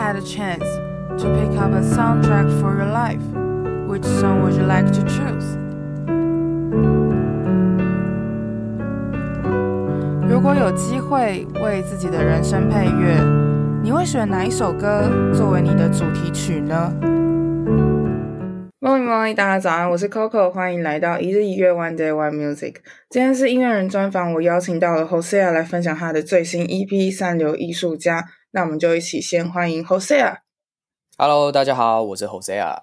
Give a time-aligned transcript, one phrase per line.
[0.00, 0.64] had a chance
[1.20, 3.20] to pick up a soundtrack for your life,
[3.86, 5.58] which song would you like to choose?
[10.26, 13.14] 如果有机会为自己的人生配乐，
[13.82, 15.02] 你会选哪一首歌
[15.34, 16.94] 作为你的主题曲呢
[18.80, 22.76] ？Morning, morning，大家早安，我是 Coco，欢迎来到一日一乐 One Day One Music。
[23.10, 28.22] 今天是音乐人专访，我邀请到了 Hosea 来分享他的最新 EP《三流艺术家》。
[28.52, 30.40] 那我们就一起先欢迎 Hosea。
[31.16, 32.82] Hello，大家好，我是 Hosea。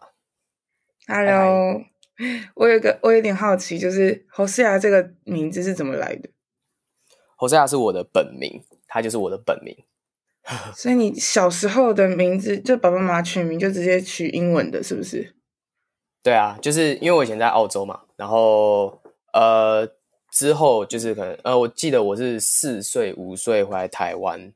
[1.05, 1.81] Hello，
[2.55, 6.29] 我有个我有点好奇，就是 Hosea 这个名字是怎么来的
[7.37, 9.75] ？Hosea 是我的本名，他就是我的本名。
[10.73, 15.35] 所以你小时候的名字，就爸爸妈妈取名就直接取英文的，是不是？
[16.23, 19.01] 对啊，就是因为我以前在澳洲嘛，然后
[19.33, 19.85] 呃
[20.31, 24.53] 之后就是可能呃，我记得我是四岁五岁回来台湾。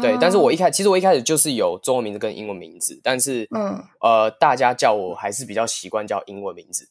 [0.00, 6.88] 对，但是我一开其实我一开始就是有中文名字跟英文名字，但是嗯呃，大家叫我还是比较习惯叫英文名字。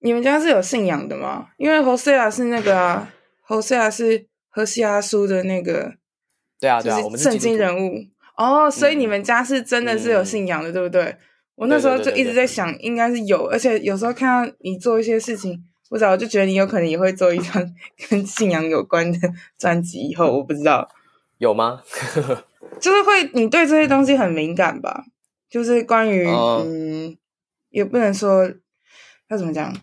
[0.00, 1.48] 你们家是有信仰的吗？
[1.56, 3.10] 因为 Hosea 是那个啊
[3.46, 5.94] ，Hosea 是何西阿书的那个，
[6.60, 8.04] 对啊对啊，我们是圣经人物
[8.36, 11.16] 哦，所以你们家是真的是有信仰的，嗯、对不对？
[11.54, 17.74] 我那时候就一直在想，应该是有，而且有时候看到你做一些事情，不知道就觉得你有可能也会做一张
[18.10, 19.18] 跟信仰有关的
[19.58, 20.00] 专辑。
[20.00, 20.88] 以后我不知道。
[21.38, 21.82] 有吗？
[22.80, 25.04] 就是会，你对这些东西很敏感吧？
[25.48, 27.16] 就是关于，哦、嗯，
[27.70, 28.50] 也不能说
[29.28, 29.74] 要怎么讲。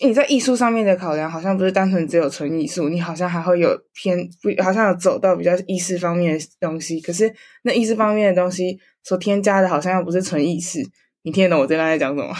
[0.00, 7.00] 你在艺术上面的考量，好像不是单纯只有纯艺术，你好像还会有偏，不，好像有走到比较意识方面的东西。
[7.00, 10.80] 可是那意识方面的东西所添加的，好像又不是纯意识。
[11.22, 12.34] 你听得懂我这边在讲什么？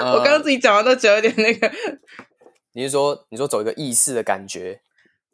[0.00, 1.70] 呃、 我刚刚自己讲的都觉得有点那个。
[2.72, 4.80] 你是说，你说走一个意识的感觉？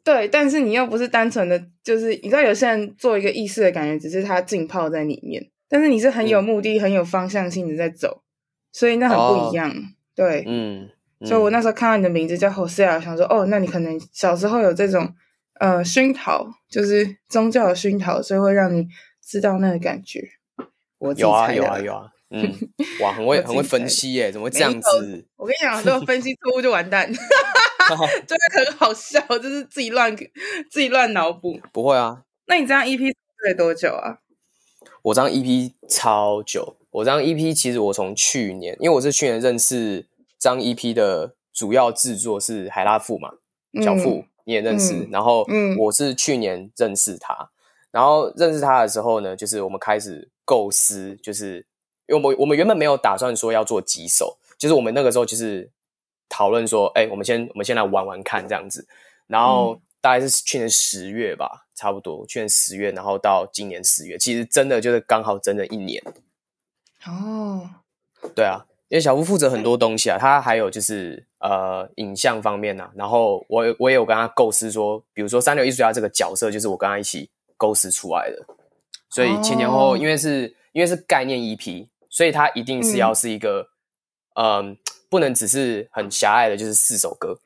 [0.07, 8.21] 对，但是你又不是单纯的，就是你知道有些人做一个意识的感觉，只是他浸泡在里面，但是你是很有目的、嗯、很有方向性的在走，
[8.71, 9.69] 所以那很不一样。
[9.69, 9.73] 哦、
[10.15, 10.87] 对，嗯，
[11.19, 15.13] 嗯，所以我那时候看到你的名字叫 Hosea，想说哦，那你可能小时候有这种
[15.59, 18.87] 呃熏陶，就是宗教的熏陶，所以会让你
[19.21, 20.21] 知道那个感觉。
[20.99, 22.03] 我有啊，有啊，有啊。
[22.29, 22.41] 嗯，
[23.01, 25.25] 哇，很会很会分析耶，怎么会这样子？
[25.35, 27.11] 我跟你讲，如果分析错误就完蛋，
[28.27, 30.15] 真的很好笑，就是自己乱
[30.69, 31.59] 自己乱脑补。
[31.71, 34.19] 不会啊，那你这张 EP 做了多久啊？
[35.03, 40.01] 我这张 EP 超久，我这张 EP 其实我从去年，因为我是去年认识
[40.39, 43.31] 这张 EP 的主要制作是海拉富嘛，
[43.83, 45.45] 小富、嗯、你也认识，嗯、然后
[45.79, 47.49] 我是去年认识他，嗯、
[47.91, 51.65] 然后认识他的时候呢，就是我们开始构思，就是。
[52.09, 55.69] 因为我们我们原本没有打算说要做几首，就是我们那个时候就是
[56.29, 58.87] 讨论说，哎，我们先我们先来玩玩看这样子。
[59.27, 66.01] 然后大概是去年十月吧，差不多去年十月，然后到今年十月，其实真的就是刚好整整一年。
[67.05, 67.69] 哦，
[68.35, 78.45] 对啊，因为小夫负责很多东西啊，他还有就是呃影像方面啊，然后我我也有跟他构思说，比如说三流艺术家这个角色，就是我跟他一起构思出来的。
[79.09, 81.87] 所以前前后后，因为是因为是概念 EP。
[82.09, 83.67] 所以它一定是要是一个，
[84.35, 84.77] 嗯，嗯，
[85.09, 87.37] 不能只是很狭隘的，就是四首歌，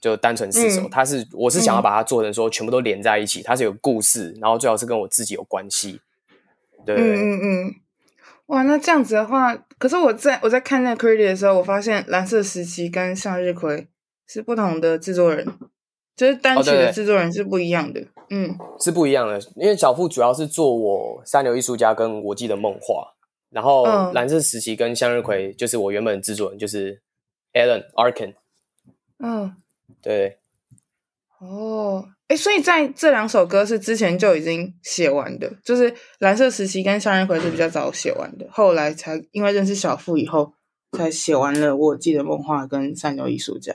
[0.00, 0.88] 就单纯四首。
[0.88, 6.00] 它是，我是想要把它做成说全部都连在一起，它是有故事，然后最好是跟我自己有关系。
[6.86, 7.74] 对，嗯嗯嗯。
[8.46, 13.86] 哇，那这样子的话，可是我在我在看那个 credit 的时候，我发现蓝色时期跟向日葵
[14.26, 15.46] 是不同的制作人，
[16.16, 18.00] 就是单曲的制作人是不一样的。
[18.00, 23.14] 哦、嗯，是不一样的，因为小付主要是做我三流艺术家跟国际的梦话。
[23.50, 27.02] 然后蓝色时期跟向日葵就是我原本的制作人，就是
[27.52, 28.34] Alan Arkin。
[29.18, 29.54] 嗯，
[30.00, 30.38] 对。
[31.40, 40.52] 哦，哎，所以在这两首歌是之前就已经写完的，就是蓝色时期跟向日葵是比较早写完的，后来才因为认识小付以后
[40.96, 43.72] 才写完了《我记得梦话》跟《三流艺术家》。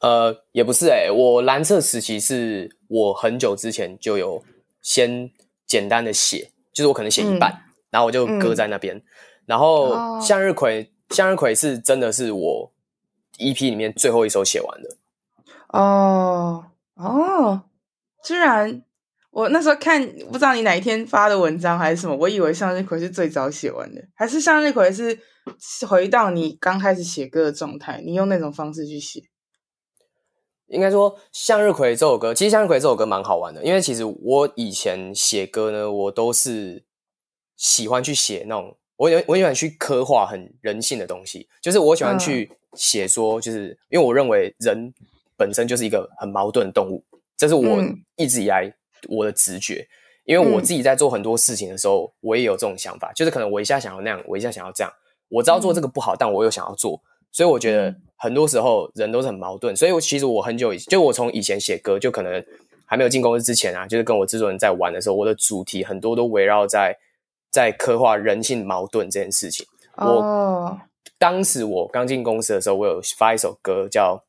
[0.00, 4.42] 呃，也不是哎、欸，我蓝色时期是我很久之前就有
[4.82, 5.30] 先
[5.66, 7.52] 简单的写，就是我可能写一半。
[7.52, 7.63] 嗯
[7.94, 9.02] 然后我就搁在那边，嗯、
[9.46, 12.72] 然后向日葵，哦、向日葵是真的是我
[13.38, 14.96] EP 里面最后一首写完的。
[15.68, 16.64] 哦
[16.96, 17.62] 哦，
[18.24, 18.82] 居然
[19.30, 25.16] 我那时候看不知道你哪一天发的文章还是什么，我以为向日葵是最早写完的，还是向日葵是
[25.86, 29.22] 回到你刚开始写歌的状态，你用那种方式去写。
[30.66, 36.82] 应该说向日葵这首歌，其实向日葵这首歌蛮好玩的，因为其实我以前写歌呢，我都是。
[37.64, 44.92] 喜欢去写那种，我有我喜欢去刻画很人性的东西，就是我喜欢去写说，就是、嗯、因为我认为人
[45.34, 47.02] 本身就是一个很矛盾的动物，
[47.38, 47.82] 这是我
[48.16, 48.70] 一直以来
[49.08, 49.76] 我的直觉。
[49.76, 49.88] 嗯、
[50.26, 54.92] 因为我自己在做很多事情的时候，我也有这种想法，就是可能我一下想要那样，我一下想要这样。
[55.30, 57.00] 我知道做这个不好，但我又想要做，
[57.32, 59.74] 所以我觉得很多时候人都是很矛盾。
[59.74, 62.44] 所以，我其实我很久以前，就我从以前写歌，就可能
[62.84, 66.94] 还没有进公司之前啊，就是跟我制作人在玩的时候，我的主题很多都围绕在
[67.54, 69.64] 在刻画人性矛盾这件事情。
[69.96, 70.80] 我
[71.16, 74.24] 当时我刚进公司的时候，我有发一首歌叫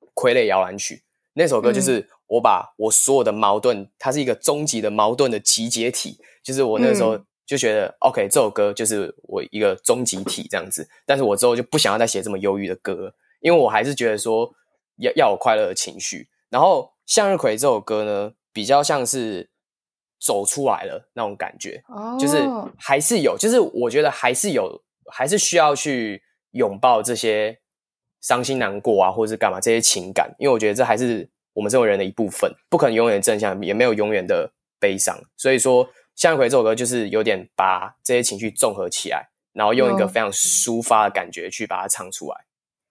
[0.14, 0.94] 《傀儡摇篮曲》，
[1.34, 7.20] 那首歌就是我把我所有的矛盾，它是一个终极的矛盾的集结体，就是我那时候。
[7.44, 14.54] 就觉得 OK，这首歌就是我一个终极体这样子，但是我之后就不想要再写这么忧郁的歌，因为我还是觉得说
[14.96, 16.28] 要要有快乐的情绪。
[16.48, 19.50] 然后《向日葵》这首歌呢，比较像是
[20.24, 21.82] 走出来了那种感觉，
[22.20, 22.38] 就是
[22.78, 24.80] 还是有，就是我觉得还是有，
[25.10, 26.22] 还是需要去
[26.52, 27.58] 拥抱这些
[28.20, 35.88] 伤心难过啊，或者是干嘛这些情感，因为我觉得这还是我们这种人的一部分，不可能永远正向，也没有永远的悲伤，所以说。
[36.14, 42.36] 向日葵这首歌就是有点把这些情绪综合起来，然后用一个非常抒发的感觉去把它唱出来。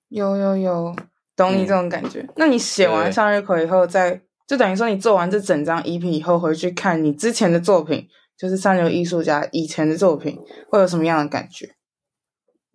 [0.08, 0.96] 有有有，
[1.36, 2.22] 懂你这种感觉。
[2.22, 8.06] 嗯、那你写完向日葵以后再，再就等于说你做完这整张 EP 以后，回去看你之前的作品，
[8.38, 10.38] 就是三流艺术家以前的作品，
[10.70, 11.76] 会有什么样的感觉？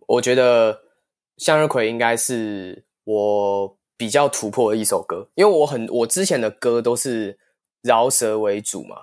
[0.07, 0.81] 我觉得
[1.37, 7.39] 向日葵应该是我比较突破的一首歌，因为我很我之前的歌都是
[7.83, 8.97] 饶舌为主嘛，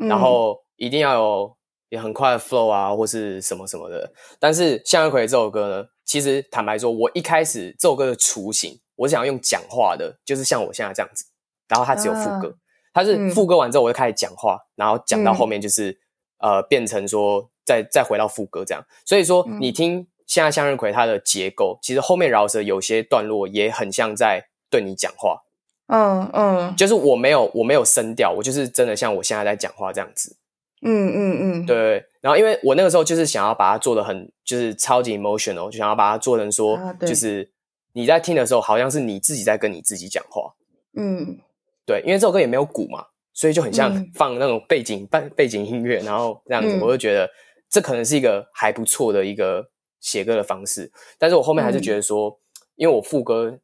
[0.00, 0.64] 嗯、然后。
[0.78, 1.56] 一定要有
[1.88, 4.12] 也很快的 flow 啊，或是什么什么的。
[4.38, 11.24] 但是向日葵这首歌呢，其实坦白说，我一开始这首歌的雏形，我想要用讲话的，就是像我现在这样子。
[11.68, 12.56] 然后它只有副歌，
[12.92, 15.90] 它是副歌完之后我就开始讲话，然后讲到后面就是、
[16.38, 18.84] 嗯、呃变成说再再回到副歌这样。
[19.04, 25.42] 所以说你听现在向日葵它的结构，其实后面饶舌有些段落也很像在对你讲话。
[25.88, 30.36] 嗯嗯，就是我没有我没有声调，我就是真的像我现在在讲话这样子。
[30.82, 32.04] 嗯嗯嗯，对。
[32.20, 37.48] 然后，因为我那个时候就是想要把它做的很，就是超级 emotional，就想要把它做成说，啊、就是
[37.92, 40.54] 你在听的时候，好像是你自己在跟你自己讲话。
[40.98, 41.38] 嗯，
[41.86, 42.02] 对。
[42.04, 47.30] 因为这首歌也没有鼓嘛，所以就很像放那种背景背、嗯、背景音乐，然后这样子，我就觉得
[47.70, 50.92] 这可能是一个还不错的一个写歌的方式。
[51.18, 52.36] 但是我后面还是觉得说，嗯、
[52.74, 53.58] 因为我副歌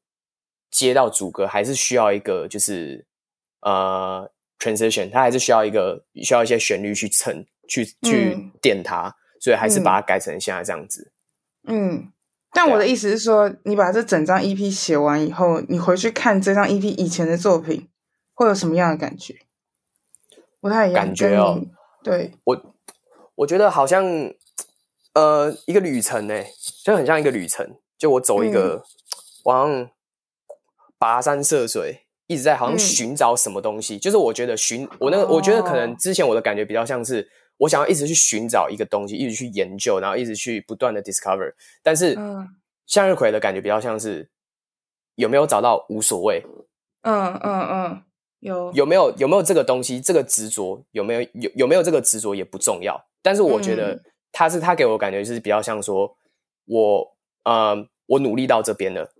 [0.71, 3.07] 接到主歌，还是需要一个就是
[3.61, 4.31] 呃。
[4.63, 11.11] transition，它还是需要一个需要一些旋律去衬去去垫它，嗯、所以还是把它改成现在这样子。
[11.67, 12.13] 嗯，
[12.53, 17.89] 但我的意思是说，你把这整张 EP 写完以后，你回去看这张 EP 以前的作品，
[18.35, 19.37] 会有什么样的感觉？
[20.61, 21.05] 不太一样。
[21.05, 21.61] 感觉哦，
[22.03, 22.75] 对我，
[23.37, 24.05] 我觉得好像
[25.15, 26.43] 呃一个旅程呢，
[26.85, 27.77] 就很像一个旅程。
[27.99, 28.85] 就我走一个，
[29.45, 29.91] 往、嗯、
[30.99, 32.07] 跋山涉水。
[32.29, 37.29] 一直在好像寻找什么东西，嗯、就是我觉得寻我那个，我觉得可能之前我的感觉比较像是
[37.59, 41.53] 我想要一直去寻找一个东西，一直去研究，然后一直去不断的 discover。
[41.83, 42.17] 但是
[42.87, 44.31] 向日葵的感觉比较像是
[45.17, 46.43] 有没有找到无所谓。
[47.03, 48.03] 嗯嗯嗯，
[48.43, 50.01] 有有没有有没有这个东西？
[50.01, 53.03] 这个执着有没有有有没有这个执着也不重要。
[53.23, 56.17] 但是我觉得他是他给我感觉就是比较像说
[56.67, 59.11] 我呃我努力到这边了，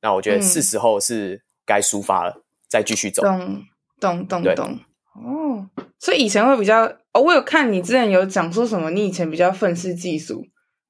[0.00, 2.44] 那我觉得是时候是该抒发了。
[2.70, 3.64] 再继续走，懂
[3.98, 4.78] 懂懂懂
[5.14, 6.84] 哦，所以以前会比较
[7.14, 10.44] 哦，我有看你之前有讲说什么，你以前比较愤世嫉俗，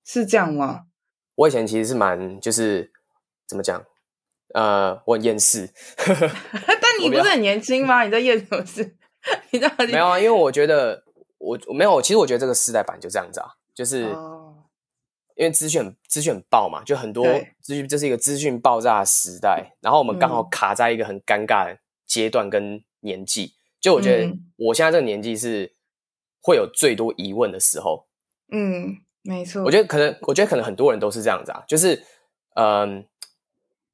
[0.05, 0.87] 是这样吗？
[1.37, 2.91] 我以前其实是蛮就是
[3.47, 3.81] 怎么讲，
[4.55, 8.05] 呃，我很厌世， 但你不是很年轻吗？
[8.05, 8.97] 你在厌什么事？
[9.50, 10.19] 你到底没有啊？
[10.19, 11.05] 因为我觉得
[11.38, 14.05] 我我没有，其实我觉得这个时代版就这样子啊，就是。
[14.05, 14.45] 哦
[15.38, 17.25] 因为资讯资讯很爆嘛，就很多
[17.61, 19.76] 资讯，这是一个资讯爆炸的时代。
[19.81, 25.76] 然后我们刚好卡在一个很尴尬的阶段跟年纪，嗯、就我觉得我现在这个年纪是
[26.43, 28.09] 会有最多疑问的时候。
[28.50, 29.62] 嗯，没错。
[29.62, 31.95] 我觉得可能，我觉得可能很多人都是这样子啊，就是
[32.57, 33.05] 嗯、呃，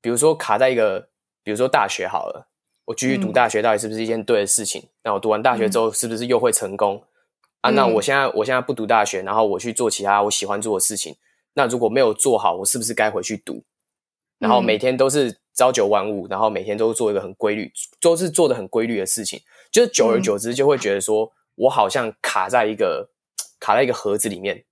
[0.04, 1.08] 比如说卡在一个，
[1.42, 2.46] 比如说大学好了，
[2.84, 4.82] 我继续读大学到底是不是一件对的事情？
[4.82, 7.08] 嗯、那我读完大学之后是不是又会成功、嗯、
[7.62, 7.70] 啊？
[7.70, 11.16] 那我现在我现在不读大学，然后我去做其他我喜欢做的事情。
[11.54, 13.64] 那如果没有做好，我是不是该回去读？
[14.38, 19.40] 然后每天都是朝九晚五，然后每天都做一个很规律，都是做的很规律的事情。
[19.72, 23.08] 就是久而久之，就会觉得说我好像卡在一个
[23.58, 24.66] 卡在一个盒子里面。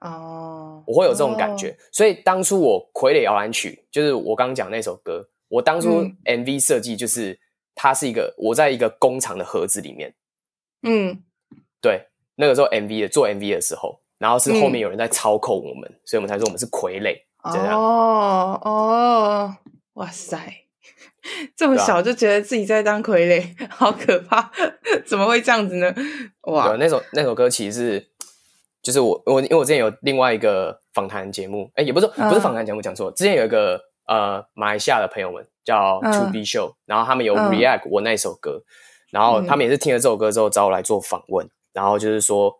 [0.00, 1.76] 哦，我会有这种感觉。
[1.92, 7.38] 所以当初我《傀儡摇篮曲》就是我刚刚讲那首歌，我当初 MV 设计就是
[7.74, 10.14] 它是一个我在一个工厂的盒子里面。
[10.82, 11.22] 嗯，
[11.80, 14.00] 对，那个时候 MV 的做 MV 的时候。
[14.18, 17.20] 然后是后面有人在操控我们，嗯、所以我们才说我们是傀儡。
[17.42, 19.54] 哦哦，
[19.92, 20.38] 哇塞！
[21.54, 24.50] 这么小就觉得自己在当傀儡，啊、好可怕！
[25.04, 25.94] 怎么会这样子呢？
[26.44, 28.08] 哇，那首那首歌其实是，
[28.86, 38.64] 就是我我因为我之前有另外一个访谈节目，哎，也不是、嗯、不是访谈节目，讲错，之前有一个呃马来西亚的朋友们叫 To Be Show，、嗯、然后他们有 react 我那一首歌，嗯、
[39.10, 42.54] 然后他们也是听了这首歌之后找我来做访问，然后就是说。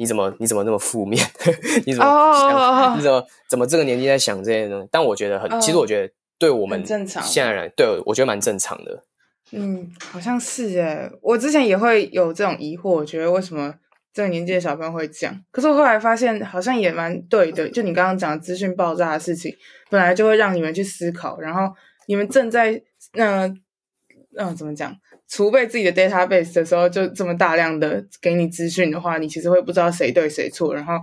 [0.00, 1.20] 你怎么你怎么那么负面？
[1.84, 2.04] 你怎么
[2.38, 2.96] 想？
[2.96, 4.86] 你怎么怎么这个年纪在想这些呢？
[4.92, 9.02] 但我觉得很，其实我觉得对我们正常现在人，对我觉得蛮正常的。
[9.50, 13.74] 嗯，好像是诶，我之前也会有这种疑惑，我觉得为什么
[14.12, 15.38] 这个年纪的小朋友会讲？
[15.50, 17.68] 可是我后来发现，好像也蛮对的。
[17.68, 19.54] 就你刚刚讲的资讯爆炸的事情，
[19.90, 21.72] 本来就会让你们去思考，然后
[22.06, 22.82] 你们正在
[23.14, 23.56] 那嗯、
[24.36, 24.94] 呃，怎么讲？
[25.28, 30.94] 储备自己的 database 的时候，就这么大量的给你资讯的话，你其实会不知道谁对谁错，然后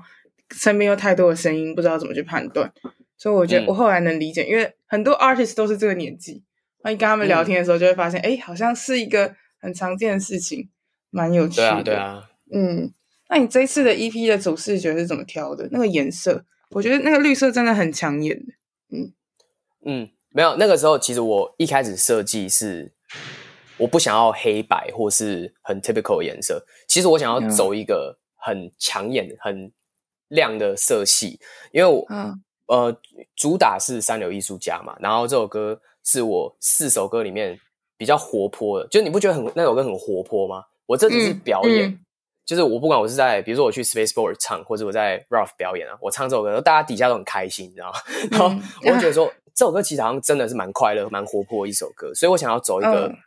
[0.56, 2.72] 身边有太多的声音，不知道怎么去判断。
[3.18, 6.44] 所以我觉得我后来能理解，嗯、因为很多 artist 都是这个年纪，
[6.84, 10.70] 那你跟他们聊天的时候，就会发现，哎、嗯，好像是一个很常见的事情，
[11.12, 11.68] 蛮有趣的。
[11.68, 12.24] 对啊，对啊。
[12.56, 12.92] 嗯，
[13.30, 15.68] 那你这一次的 EP 的主视觉是怎么挑的？
[15.72, 18.42] 那个颜色，我觉得那个绿色真的很抢眼。
[18.92, 19.14] 嗯
[19.86, 22.94] 嗯，没有，那个时候其实我一开始设计是。
[23.78, 29.70] 我不想要黑白或是很 typical 的颜色，其实我想要走一个很抢眼、很
[30.30, 31.38] 亮的色系，
[31.74, 32.98] 因为我、嗯、呃
[33.36, 37.60] 主打是三流艺术家嘛，然后这首歌是我四首歌里面
[37.98, 40.64] 比较活泼的，就你不觉得很那首歌很活泼吗？
[40.86, 42.05] 我这只是表演，嗯嗯、
[42.46, 48.00] 就是我不管我是在比如说我去 Spaceport 唱，或者我在 Ralph 表演啊，我唱这首歌，大家底下都很开心，你知道吗？
[48.32, 53.08] 然后我就觉得 说、嗯、这首歌其实好像真的是蛮快乐、蛮活泼的一首歌，所以我想要走一个。
[53.08, 53.18] 嗯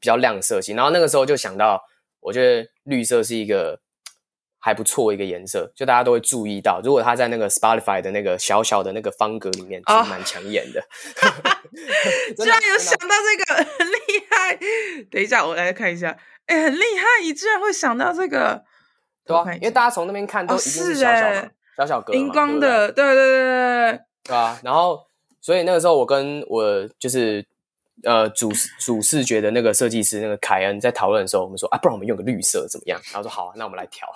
[0.00, 1.84] 比较亮色系，然后那个时候就想到，
[2.20, 3.78] 我觉得绿色是一个
[4.58, 10.82] 还不错一个颜色，就大家都会注意到，如果它在那个 Spotify 的那个小小的那个方格里面，其实蛮抢眼的。
[12.34, 14.58] 居然有想到这个，很厉害！
[15.10, 16.16] 等一下，我来看一下，
[16.50, 17.06] 哎，很厉害！
[17.22, 18.62] 你居然会想到这个，
[19.24, 24.58] 对啊，因为大家从那边看都一定是小小的、小小格荧光的，对对对对对啊。
[24.62, 25.00] 然后，
[25.40, 27.46] 所以那个时候我跟我就是。
[28.02, 32.98] 呃，主主视觉的那个设计师那个凯恩在讨论的时候，我们说啊，不然我们用个绿色怎么样？
[33.12, 34.08] 然后说好啊，那我们来调。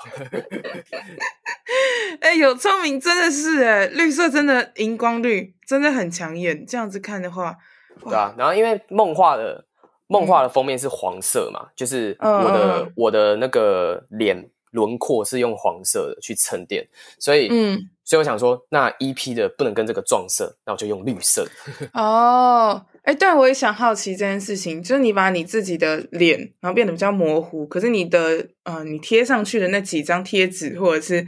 [2.23, 6.65] 哎、欸，有聪明，真的是哎，绿色真的荧光绿，真的很抢眼。
[6.65, 7.55] 这样子看的话，
[8.03, 8.35] 对啊。
[8.39, 9.67] 然后因为梦话的
[10.15, 16.87] 梦画的封面是黄色嘛，嗯、就是我的、嗯、我的那个脸轮廓是用黄色的去沉淀，
[17.19, 21.47] 所以嗯，所以我想说，那 EP 的不能跟这个撞色，那我就用绿色。
[21.93, 22.85] 哦。
[23.05, 31.27] 哎，对，我也想好奇这件事情，就是你把你自己的脸，然后变得比较模糊，可是你的呃，你贴上去的那几张贴纸，或者是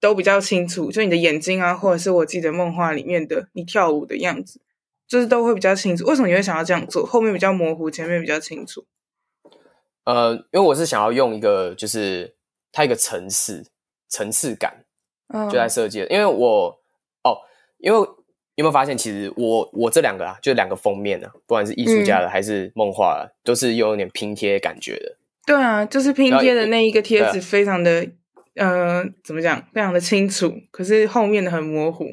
[0.00, 4.60] 都比较清楚，就你的眼睛啊，或者是我记得梦话里面的你跳舞的样子，
[5.12, 6.06] 就是都会比较清楚。
[6.06, 7.04] 为什么你会想要这样做？
[7.04, 8.86] 后面比较模糊，前面比较清楚？
[10.04, 12.34] 呃，因为我是想要用一个，就是
[12.72, 13.66] 它一个层次
[14.08, 14.86] 层次感，
[15.50, 16.80] 就在设计因为我
[17.24, 17.36] 哦，
[17.76, 18.08] 因为。
[18.56, 25.16] 有没有发现，其实我我这两个啊，就两个封面呢、啊，不管是艺术家的还是梦话，都是有点拼贴感觉的。
[25.46, 28.06] 对啊，就是拼贴的那一个贴纸，非常的
[28.56, 32.04] 呃，怎么讲，非常的清楚，可是后面的很模糊。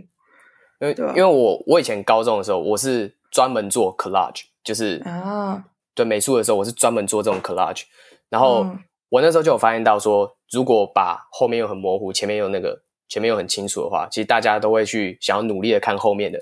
[0.80, 7.84] 因为、啊、因为我我以前高中的时候，我是专门做 collage，就是啊，对美术的时候，我是专门做这种 collage。
[8.30, 8.66] 然后
[9.10, 12.82] 我那时候就有发现到说，如果把后面又很模糊，前面又那个。
[13.12, 16.40] 前面又很清楚的话，其实大家都会去想要努力的看后面的。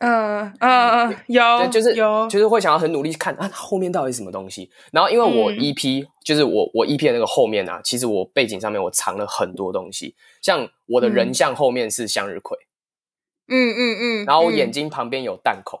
[0.00, 4.70] 嗯嗯 嗯，有，就是有，就是会想要很努力看啊，后面到底是什么东西。
[4.90, 12.67] 然后因为我 EP、嗯、就是我我 EP 的那个后面啊，其实我背景上面我藏了很多东西，像我的人像后面是向日葵，嗯
[13.48, 15.80] 嗯嗯，嗯嗯然后我眼睛旁边有弹孔，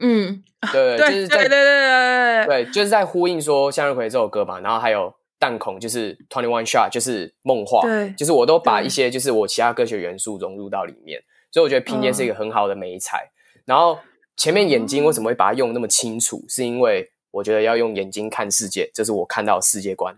[0.00, 5.14] 嗯， 对，对就是在对对对对对，就是在呼应说向日葵这首歌嘛，然后还有。
[5.36, 13.30] 弹孔就是 Twenty One Shot，就是梦话，对，就是我都把一些就是我其他歌曲元素融入到里面，所以我觉得拼接是一个很好的美彩。
[13.56, 13.98] 嗯、然后
[14.38, 16.38] 前面眼睛为什么会把它用那么清楚？
[16.38, 20.16] 嗯、是因为我觉得要用眼睛看世界，这是我看到的世界观。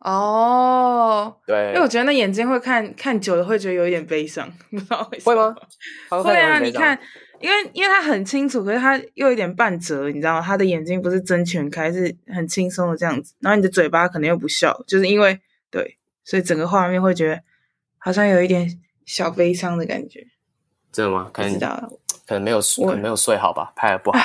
[0.00, 5.54] 哦，对，因为我觉得那眼睛会看看久了会觉得有一点悲伤， 不知道为什么。
[6.08, 6.22] 会吗？
[6.22, 6.98] 会，啊，你看。
[7.40, 10.42] 因为因为他很清楚，可是他又有点半折，你知道吗？
[10.42, 13.32] 他的眼睛不是睁全开，是很轻松的这样子。
[13.40, 15.40] 然后你的嘴巴可能又不笑，就是因为
[15.70, 17.40] 对，所以整个画面会觉得
[17.96, 20.26] 好像有一点小悲伤的感觉。
[20.92, 21.30] 真的吗？
[21.32, 21.90] 可能知道了，
[22.30, 24.20] 可能没有睡，可能没有睡好吧，拍的不好。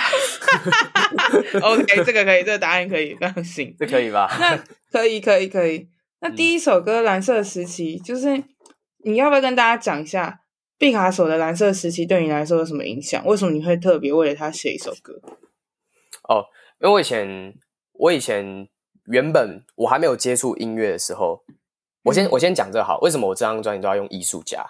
[1.60, 4.30] OK，这个可以，这个答案可以，放心，这可以吧？
[4.40, 4.56] 那
[4.92, 5.90] 可以，可以，可以。
[6.20, 8.44] 那第一首歌《蓝色时期》，就是
[9.04, 10.42] 你要不要跟大家讲一下？
[10.78, 13.26] 毕卡索的蓝色时期对你来说有什么影响？
[13.26, 15.20] 为什么你会特别为了他写一首歌？
[16.30, 16.46] 哦，
[16.80, 17.56] 因为我以前
[17.94, 18.68] 我以前
[19.06, 21.44] 原本我还没有接触音乐的时候，
[22.04, 24.64] 我先、嗯、我先讲这个好，为什么我这张专辑都要用艺术家？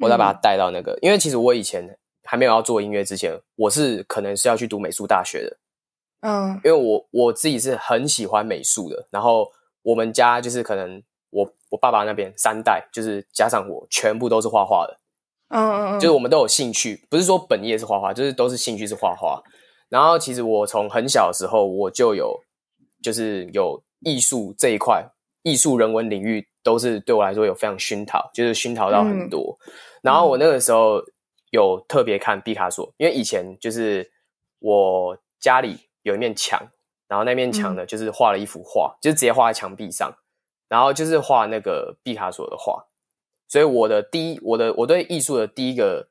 [0.00, 5.56] 我再把它带到那个，嗯、因为其实我以前还没有要做音乐之前，我是可能是要去读美术大学的。
[6.20, 9.46] 嗯，因为我我自己是很喜欢美术的，然后
[9.82, 14.98] 我们家就是可能我我爸爸那边三代就是加上我全部都是画画的。
[15.50, 19.42] 嗯嗯嗯，就是我们都有兴趣，不是说本业是画画，就是都是兴趣是画画。
[19.90, 22.40] 然后其实我从很小的时候我就有，
[23.02, 25.06] 就是有艺术这一块，
[25.42, 29.56] 艺术人文领域都是对我来说有非常熏陶，就是熏陶到很多。
[29.66, 29.70] 嗯、
[30.02, 31.02] 然后我那个时候
[31.54, 34.10] 有特别看毕卡索，因为以前就是
[34.58, 36.60] 我家里有一面墙，
[37.08, 40.12] 然后那面墙呢就是画了一幅画，嗯、就是直接画在墙壁上，
[40.68, 42.86] 然后就是画那个毕卡索的画。
[43.48, 46.08] 所以我的第一，我的我对艺术的第一个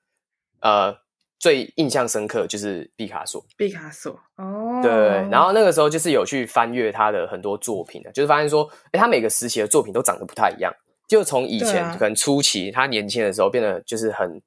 [0.61, 1.03] 呃。
[1.39, 4.89] 最印象深刻就是毕卡索，毕卡索哦，对，
[5.29, 10.73] 然后那个时候就是有去翻阅他的很多作品的，就是发现说，哎，他每个时期的作品都长得不太一样，
[11.05, 14.41] 就从以前可能初期他年轻的时候变得就是很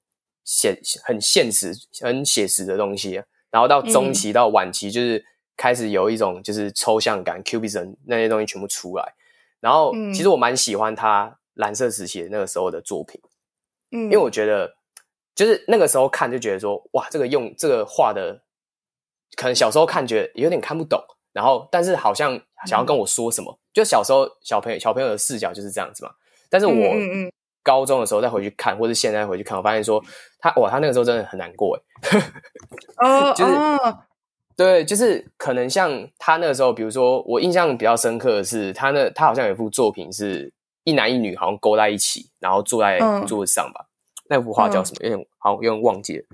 [0.46, 5.22] 现很现实、很写实的东西，然后到中期到晚期就是
[5.58, 9.12] 开始有一种就是抽象感、Cubism 那些东西全部出来，
[9.60, 13.20] 然后其实我蛮喜欢他蓝色时期的那个时候的作品，
[13.90, 14.74] 嗯，因为我觉得。
[15.36, 18.40] 就是那个时候看就觉得说，哇，这个用这个画的，
[19.36, 20.98] 可能小时候看觉得有点看不懂，
[21.34, 26.10] 然后但是好像想要跟我说什么，嗯、就小时候小朋友小朋友的视角就是这样子嘛。
[26.48, 26.72] 但是我
[27.66, 30.00] 高中的时候再回去看，或是现在回去看，我发现说
[30.38, 31.82] 他哇，他那个时候真的很难过哎。
[32.98, 33.54] 哦， 就是
[34.56, 40.52] 对，就是可能像他那个时候，比如说我印象比较深刻的是，他那他好像有一幅作品是
[40.84, 43.80] 一男一女好像勾在一起，然后坐在桌子上吧。
[43.82, 43.90] 嗯
[44.28, 45.08] 那幅画叫什么？
[45.08, 46.24] 有点好，有点忘记了。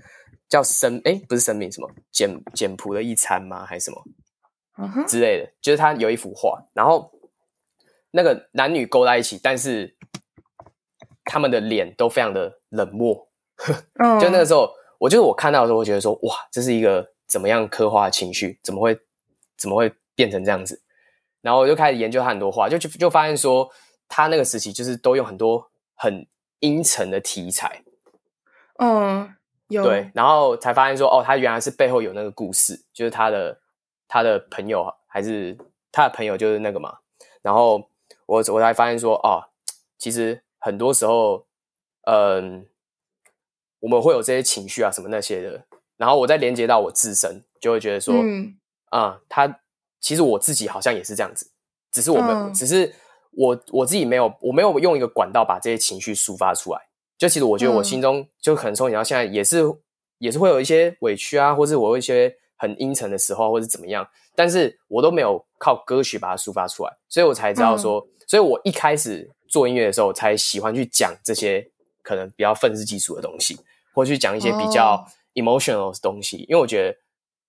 [0.49, 3.67] 叫生哎，不是生命什么简简朴的一餐吗？
[3.67, 4.03] 还是什么、
[4.79, 5.07] uh huh.
[5.07, 5.53] 之类的？
[5.61, 7.13] 就是他有一幅画，然后
[8.13, 9.95] 那个男女勾在一起，但是
[11.25, 13.29] 他们的脸都非常的冷漠。
[13.97, 14.21] Uh.
[14.21, 18.61] 就那个时候，我就是我看到的时候，我觉得说哇，这是一个怎么样刻画的情绪？
[18.63, 18.99] 怎么会
[19.57, 20.83] 怎么会变成这样子？
[21.41, 23.71] 然后我就开始研究他很多画，就就就发现说，
[24.09, 26.27] 他那个时期就是都用很多很。
[26.63, 27.83] 阴沉的题材，
[28.79, 29.35] 嗯，
[29.67, 33.59] 有对，然后才发现说，哦，他原来是背后有那个故事，就是他的
[34.07, 35.59] 他的朋友还是
[35.91, 36.99] 他的朋友，就是那个嘛。
[37.43, 37.91] 然后
[38.27, 39.43] 我我才发现说，哦，
[39.99, 41.45] 其实很多时候，
[42.07, 42.67] 嗯，
[43.81, 45.67] 我们会有这些情绪啊，什么那些的。
[45.99, 48.57] 然后我再连接到我自身，就会觉得说，嗯，
[48.91, 49.61] 啊、嗯，他
[50.01, 51.51] 其实我自己好像也是这样子，
[51.91, 52.95] 只是我们、嗯、只是。
[53.35, 56.79] 我我自己没有，我没有用一个管道把这些情绪抒发出来。
[57.17, 59.79] 就其实我觉得我心中就可能从你到现在也是、嗯、
[60.19, 64.07] 也是会有一些委屈啊，或是我有一些很阴沉的时候，或者怎么样。
[64.35, 71.71] 但是我都没有靠歌曲把它抒发出来，所以我才知道说，嗯、所以我一开始做音乐的时候才喜欢去讲这些
[72.03, 73.59] 可能比较愤世嫉俗的东西，
[73.93, 76.99] 或去讲一些比较 emotional 的东西，哦、因为我觉得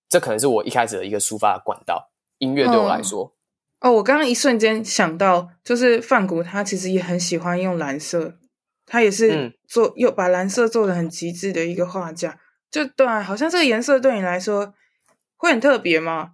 [0.09, 2.11] 这可能是我一开始的一个抒发的管道。
[2.39, 3.23] 音乐对我来说。
[3.23, 8.37] 嗯哦，我刚刚一瞬间想到，就是范谷他其实也很喜欢用蓝色，
[8.85, 12.39] 他也是做又把蓝色做的很极致的一个画家。
[12.71, 14.73] 就对啊，好像这个颜色对你来说
[15.35, 16.31] 会很特别吗？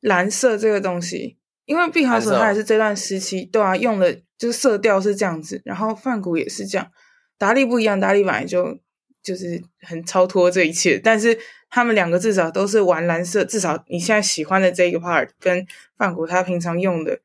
[0.00, 6.90] 蓝色这个东西，因为毕卡索他也是这段时期对啊，用的就色调是这样子，然后梵谷也是这样，
[7.38, 8.78] 达利不一样，达利本来就
[9.22, 11.38] 就是很超脱这一切，但是。
[11.74, 17.18] 他们两个至少都是玩蓝色，至少你现在喜欢的这个 part 跟梵谷他平常用的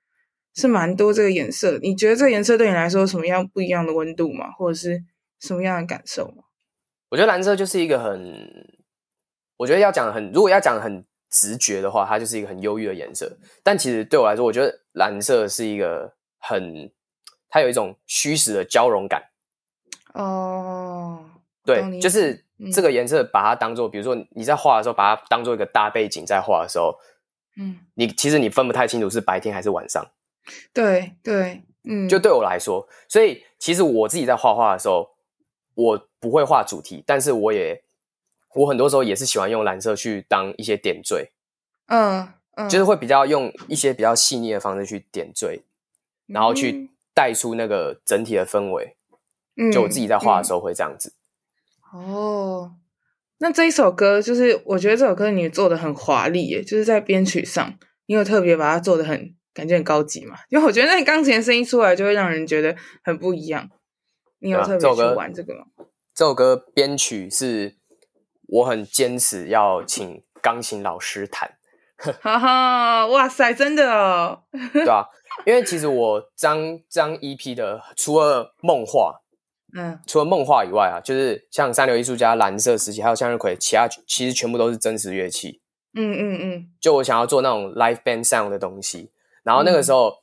[0.55, 1.77] 是蛮多这个颜色。
[1.81, 4.49] 你觉得这个颜色对你来说什么样不一样的温度吗？
[4.51, 5.03] 或者是
[5.41, 6.45] 什么样的感受吗？
[7.09, 8.33] 我觉得蓝色就是一个很，
[9.57, 13.37] 我觉得要讲很，如果要讲很直觉的话，它就是一个很忧郁的颜色。
[13.61, 16.89] 但其实对我来说，我觉得蓝色是一个很，
[17.49, 19.29] 它有一种虚实的交融感。
[20.13, 21.25] 哦，
[21.63, 22.43] 对，就是。
[22.73, 26.97] 这个颜色把它当做，比如说你在画的时候，把它当做一个大背景在画的时候，
[27.55, 30.03] 嗯，你其实你分不太清楚是白天还是晚上。
[30.73, 35.07] 对对，嗯，就对我来说，所以其实我自己在画画的时候，
[35.75, 37.79] 我不会画主题，但是我也
[38.55, 41.31] 我很多时候也是喜欢用蓝色去当一些点缀，
[41.89, 45.61] 嗯嗯，就是会比较用一些比较细腻的方式去点缀，
[46.25, 48.95] 然后去带出那个整体的氛围。
[49.55, 51.15] 嗯，就我自己在画的时候会这样子。
[51.91, 52.75] 哦，
[53.39, 57.73] 那这一首歌就是，我觉得这首歌你做的很华丽耶，就是在编曲上，
[58.05, 60.37] 你有特别把它做的很，感觉很高级嘛？
[60.49, 63.67] 因为我觉得那钢琴的声音出来就会让人觉得很不一样。
[64.37, 65.65] 你有特别去玩这个吗？
[66.13, 67.77] 这首歌编曲是
[68.47, 71.56] 我很坚持要请钢琴老师弹，
[72.21, 75.03] 哈哈，哇塞，真的哦， 对啊，
[75.45, 79.21] 因为其实我张张 EP 的除了梦话，
[79.75, 85.61] 嗯，除了梦话以外啊，就是像三流艺术家、蓝色时期，还有向日葵，其他其实全部都是真实乐器。
[85.93, 90.21] 嗯嗯嗯，就我想要做那种 live band sound 的东西，然后那个时候，嗯、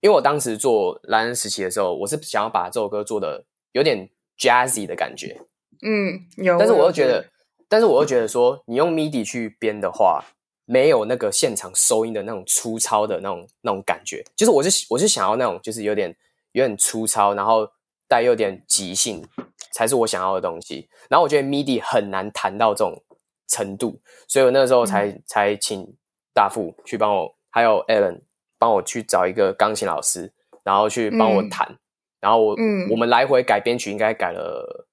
[0.00, 5.40] 因为我当时做蓝色时期的时候，我是想要把这首歌做的有点 jazzy 的感觉。
[5.80, 7.24] 嗯，有，但是我又觉得，
[7.66, 10.22] 但是我又觉得说，你用 MIDI 去编的话。
[10.70, 16.14] 没有那个现场收音的那种粗糙的那种那种感觉，就是我是我是想要那种就是有点
[16.52, 17.66] 有点粗糙，然后
[18.06, 19.26] 带有点即兴，
[19.72, 20.86] 才是我想要的东西。
[21.08, 23.02] 然后我觉得 MIDI 很难弹到这种
[23.46, 25.96] 程度，所以我那时候才、嗯、才请
[26.34, 28.20] 大富去帮我，还有 Alan
[28.58, 30.30] 帮我去找一个钢琴老师，
[30.62, 31.66] 然后去帮我弹。
[31.70, 31.78] 嗯、
[32.20, 34.86] 然后我、嗯、我们来回改编曲，应该改了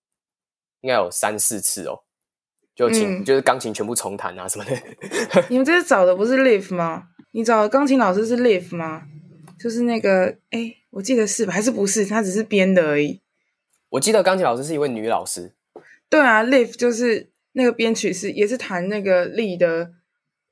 [0.79, 2.04] 应该有三四次哦。
[2.75, 4.71] 就琴、嗯、就是钢琴全部重弹啊什么的。
[5.49, 7.03] 你们这次找的不是 Live 吗？
[7.31, 9.03] 你找的钢琴老师是 Live 吗？
[9.57, 11.53] 就是那个，哎，我记得是吧？
[11.53, 12.05] 还是不是？
[12.05, 13.21] 他只是编的而已。
[13.89, 15.53] 我记得钢琴老师是一位女老师。
[16.09, 19.91] 对啊，Live 就是那个编曲是也是弹那个 Lee 的，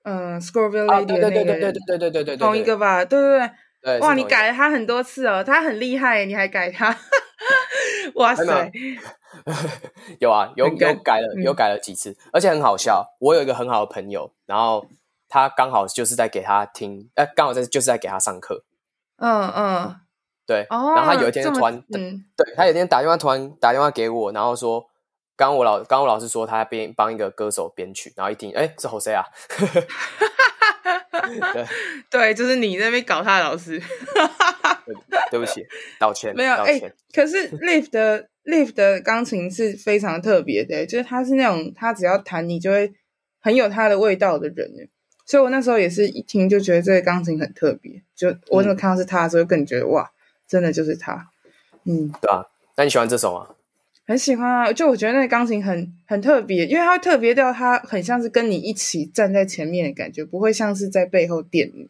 [0.03, 3.03] 嗯 Scoville Lady 的那个人，对对对对对对对对，同一个吧？
[3.03, 3.49] 对对对。
[3.83, 6.97] 对哇，你改了他很多次哦，他很厉害，你还改他？
[8.15, 8.71] 哇塞！
[10.19, 13.15] 有啊，有有改了，有改了几次，而且很好笑。
[13.19, 14.85] 我有一个很好的朋友，然后
[15.27, 18.63] 他刚好就是在给他听，哎，刚好在就是在给他上课。
[19.17, 19.95] 嗯嗯，
[20.45, 20.65] 对。
[20.69, 24.85] 然后他有一天突然，对，他有一天打电话，突然打电话给我，然后说，
[25.35, 29.25] 刚我老刚我老师说他编帮一个歌手编曲，然后一听，哎，是 Jose 啊。
[31.53, 31.65] 对
[32.09, 33.79] 对，就是你那边搞他的老师。
[34.85, 34.95] 对，
[35.31, 35.65] 对不起，
[35.99, 36.35] 道歉。
[36.35, 36.79] 没有哎，
[37.13, 38.29] 可是 Live 的。
[38.45, 42.91] Live 的钢琴是非常特别的，就是他是那种他只要弹你就会
[43.39, 44.89] 很有他的味道的人，
[45.25, 50.11] 所以我那时候也是一听就觉得这个钢琴很特别，就我怎么看到是他的时候，更觉得哇，
[50.45, 51.29] 真的就是他。
[51.85, 52.43] 嗯，对啊，
[52.75, 53.55] 那你喜欢这首吗？
[54.05, 61.87] 很喜欢啊，就我觉得那个钢琴很很特别，因为它会特别到它很像是跟你一起站在前面的感觉，不会像是在背后电你，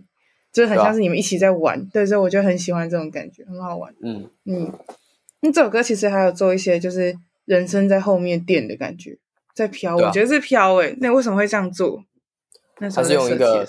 [0.52, 1.80] 就是很像是你们一起在玩。
[1.86, 3.94] 对，对，所以我就很喜欢这种感觉，很好玩。
[4.02, 4.72] 嗯嗯。
[5.42, 9.18] 那这首歌其实还有做一些，就是人声在后面垫的感觉，
[9.56, 9.98] 在飘。
[9.98, 10.98] 啊、我觉得是飘诶、欸。
[11.02, 12.04] 那为什么会这样做？
[12.80, 13.68] 那时候是用一个，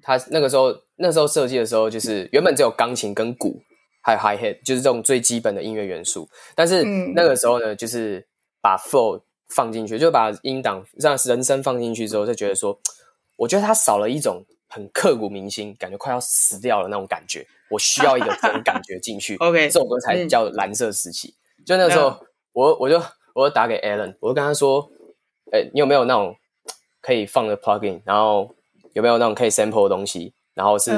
[0.00, 3.60] 他那个时候那时候设计的时候，就是原本只有钢琴跟鼓，
[4.04, 6.28] 还有 high hat，就是这种最基本的音乐元素。
[6.54, 8.24] 但是那个时候呢，就是
[8.60, 12.78] 把 flow 放进去，就把音档让人声放进去之后，就觉得说，
[13.36, 17.46] 我觉得它少了一种很刻骨铭心，感觉快要死掉了那种感觉。
[17.70, 21.34] 我需要一个这种感觉进去， OK，这首歌才叫蓝色时期。
[21.58, 23.02] 嗯、就那个时候，嗯、我我就
[23.34, 24.90] 我就打给 Alan，我就跟他说
[25.50, 26.36] ：“哎、欸，你有没有那种
[27.00, 28.02] 可以放的 plugin？
[28.04, 28.54] 然后
[28.92, 30.34] 有没有那种可以 sample 的东西？
[30.54, 30.92] 然后是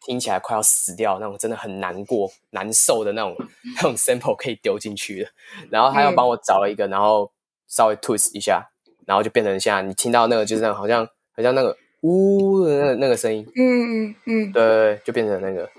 [0.00, 3.36] 听起来快要死掉那种，真的很难过、难受的那种
[3.76, 5.30] 那种 sample 可以丢进去的。
[5.70, 7.30] 然后他又帮我找了一个，然后
[7.68, 8.70] 稍微 twist 一下，
[9.06, 13.46] 然后就变成像你听到那个，就是那种好像好像那个呜的那个那个声音。
[13.54, 15.70] 嗯嗯嗯，对，就变成那个。”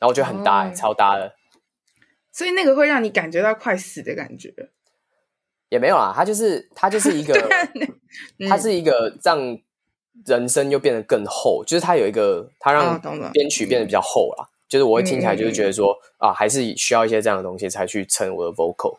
[0.00, 1.32] 然后我觉得很搭、欸，哦、超搭的，
[2.30, 4.52] 所以那个会让你感觉到快死的感觉，
[5.70, 7.48] 也没有啦，它就是它就是一个， 啊
[8.38, 9.38] 嗯、它是一个让
[10.26, 13.00] 人声又变得更厚，就是它有一个，它让
[13.32, 14.44] 编曲变得比较厚啦。
[14.44, 18.96] 哦、就是我会听起来就是觉得说、嗯、啊，还是需要一些这样的东西才去撑我的 vocal。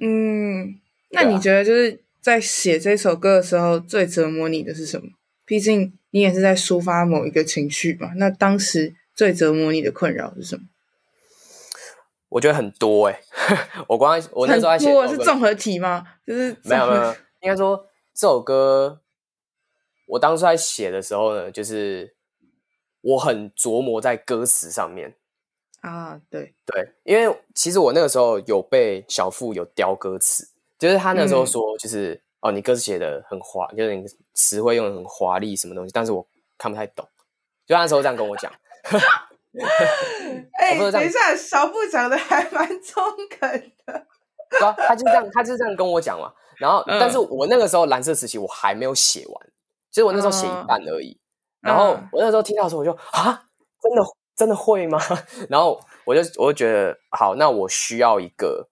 [0.00, 0.80] 嗯，
[1.10, 5.08] 那你觉得就是在写这首歌的时候最折磨你的是什么？
[5.44, 8.12] 毕竟你也是在抒发某一个情绪嘛。
[8.16, 8.94] 那当时。
[9.18, 10.62] 最折磨你的困扰是什么？
[12.28, 13.58] 我觉得很多哎、欸，
[13.88, 16.04] 我刚才我那时候在写，我是综合体吗？
[16.24, 17.84] 就是没有没有，应该说
[18.14, 19.00] 这首歌，
[20.08, 22.14] 我当初在写的时候呢，就是
[23.00, 25.14] 我很琢磨在歌词上面
[25.80, 37.08] 啊，对对，因为其实我那个时候有被小富有雕歌词，就是他那时候说，就是、嗯、哦，你歌词写的很华，就是你词汇用的很华丽什么东西，但是我看不太懂，
[37.66, 38.52] 就那时候这样跟我讲。
[40.58, 44.06] 哎、欸，等一下，小部讲的还蛮中肯的。
[44.50, 46.32] 对啊，他就这样，他就这样跟我讲嘛。
[46.56, 49.46] 然后，嗯、但是我那个时候蓝色时期我还没有写完，
[49.90, 51.18] 其实我那时候写一半而已。
[51.62, 53.42] 嗯、然后我那时候听到的时候，我就啊，
[53.82, 54.02] 真的
[54.36, 54.98] 真的会吗？
[55.48, 58.68] 然后我就我就觉得好，那我需要一个，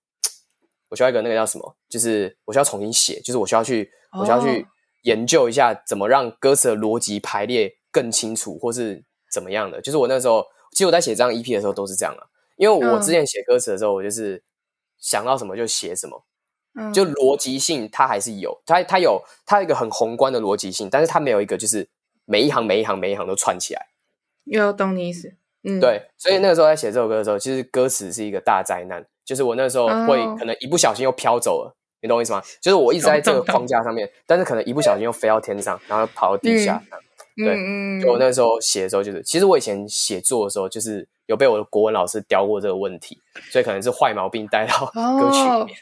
[0.89, 1.77] 我需要一个那个叫什么？
[1.89, 4.67] 就是我需要重新写，就是我需要去，我需要去
[5.03, 9.05] 研究一下怎么让歌词的逻辑排列更清楚，或是。
[9.29, 9.83] 怎么样的？
[9.83, 12.25] 就是我那时候，其实我在写这张 EP 的时候都是这样啊。
[12.57, 14.43] 因为我之前写歌词的时候，我就是
[14.99, 16.25] 想到什么就写什么，
[16.77, 21.89] 嗯，就逻辑性它还是有，它它有它有一个很宏观的逻辑性，但是它没有一个就是
[22.27, 23.87] 每一行每一行每一行都串起来。
[24.45, 25.35] 又要懂你意思，
[25.65, 32.43] 嗯，对，所以那个时候在写这首歌的时候，其实歌词是一个大灾难，就是我那时候会可能一不小心又飘走了，哦、你懂我意思吗？
[32.61, 36.81] 就是我一直在这个框架上面，但是可能一不小心又飞到天上，然后跑到地下。
[37.39, 43.19] 嗯、对，嗯、就我那时候写的时候，就是其实我以前写作的时候，就是有被我的国文老师刁过这个问题，
[43.51, 45.77] 所以可能是坏毛病带到歌曲里面。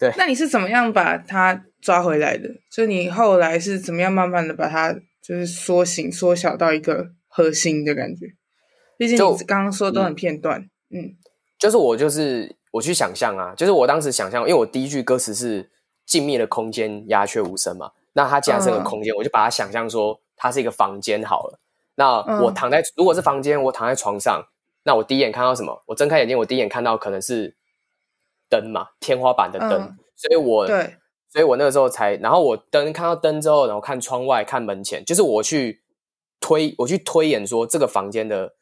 [0.00, 2.48] 哦、对，那你是怎么样把它抓回来的？
[2.72, 7.10] 就你后来是怎么样慢慢的把它就是缩形、缩小到一个？
[7.32, 8.26] 核心的感觉，
[8.98, 10.58] 毕竟你刚刚说的都很片段，
[10.90, 11.14] 嗯，嗯，
[11.60, 15.70] 就是我就是我去想象啊，就是我当时想象，因为我第一句歌词是
[16.04, 21.60] 静谧的空间，鸦雀无声嘛，那它既然是个空间，嗯、我就把它想象说它是一个房间好了。
[21.94, 24.42] 那我躺在，如果是房间，我躺在床上，
[24.82, 25.84] 那我第一眼看到什么？
[25.86, 27.56] 我睁开眼睛，我第一眼看到可能是
[28.50, 30.96] 灯嘛，天花板的灯，嗯、所以我对，
[31.32, 35.80] 所以我那个时候才，然后我灯看到灯之后，然后看窗外，看门前，就是我去。
[36.42, 38.54] 推我去推演说这个房间的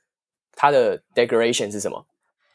[0.56, 2.06] 它的 decoration 是什么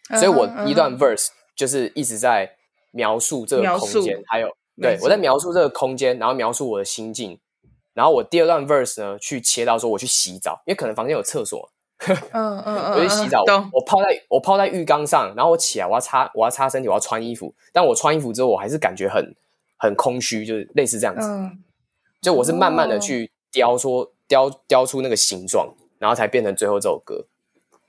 [0.10, 2.58] ，uh 所以我一段 verse 就是一直在
[2.92, 4.50] 描述这个空间，还有
[4.82, 7.40] 对我在描述这个空间，然后描述我的心境，
[7.94, 11.72] 然后我第二段 verse 呢去切到说我去洗澡，因为可能房间有厕所，
[12.34, 19.36] 嗯嗯嗯，我去洗澡，我泡在我泡在浴缸上，然后我起来我要擦我要擦身体，我要穿衣服，但我穿衣服之后我还是感觉很
[19.78, 21.52] 很空虚，就是类似这样子，uh huh.
[22.22, 24.12] 就我是慢慢的去雕说。
[24.26, 27.28] 雕雕出那个形状，然后才变成最后这首歌。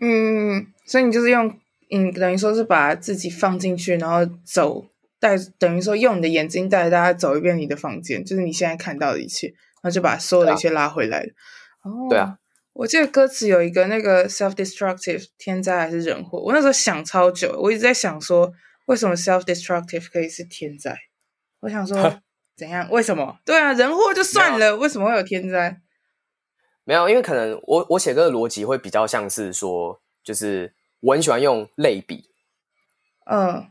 [0.01, 1.47] 嗯，所以你就是用，
[1.91, 4.85] 嗯，等于说是把自己放进去，然后走
[5.19, 9.47] 带，等于说用你的眼睛带大家走一遍你的房间，就是你现在看到的一切，
[9.81, 11.25] 然后就把所有的一切拉回来
[11.83, 12.37] 哦，对啊，
[12.75, 18.53] 我记得歌词有一个那个 self-destructive 天灾还是人祸，我那时候想超久，我一直在想说，
[18.87, 20.97] 为什么 self-destructive 可以是天灾？
[21.61, 22.21] 我想说
[22.57, 22.89] 怎样？
[22.91, 23.39] 为什么？
[23.45, 25.81] 对啊，人祸就算了，为什么会有天灾？
[26.83, 32.29] 没有，因为可能我我写歌的逻辑会比较像是说，就是我很喜欢用类比，
[33.31, 33.71] 嗯，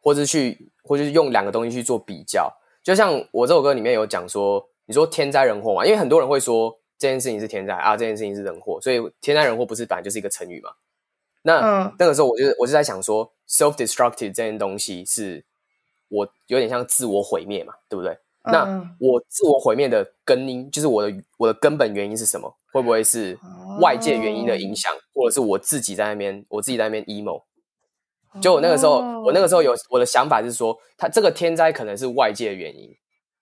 [0.00, 2.52] 或者去，或者是用两个东西去做比较。
[2.82, 10.70] 就像我这首歌里面有讲说，你说天灾人祸嘛，因为很多人会说这件事情是天灾啊，这件事情是人祸，所以天灾人祸不是本来就是一个成语嘛？
[11.42, 15.44] 那、嗯、那个时候，我就我就在想说，self-destructive 这件东西是
[16.08, 18.16] 我有点像自我毁灭嘛，对不对？
[18.44, 18.64] 那
[18.98, 22.56] 我自我毁灭的根因，就是我的我的根本原因是什么？
[22.72, 23.38] 会不会是
[23.82, 27.42] 外界原因的影响，或者是我自己在那边，我自己在那边 emo？
[28.40, 32.96] 就我那个时候，我那个时候有我的想法是说，它这个天灾可能是外界的原因，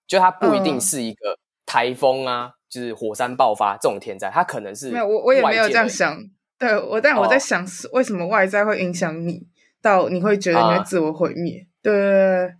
[0.05, 6.17] 就它不一定是一个台风啊，就是火山爆发这种天灾，它可能是没有我我也没有这样想，
[6.57, 9.45] 对我，但我在想是为什么外在会影响你，
[9.81, 11.67] 到你会觉得你会自我毁灭？
[11.81, 12.53] 对对对，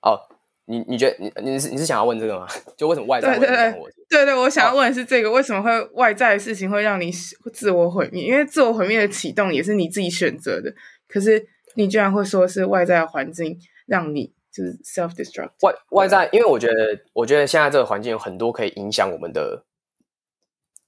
[0.00, 0.18] 哦。
[0.66, 2.46] 你你觉得你你是你是想要问这个吗？
[2.78, 3.90] 就为什么外在会影响我？
[4.08, 7.10] 对对对，我想要问的是这个，哦、为什么会外在的事情会让你
[7.52, 8.24] 自我毁灭？
[8.24, 10.72] 因为自我毁灭的启动也是你自己选择的，
[11.08, 19.64] 可是你居然会说是外在的环境让你就是 self destruct 外外在，因为我觉得我觉得现在这个环境有很多可以影响我们的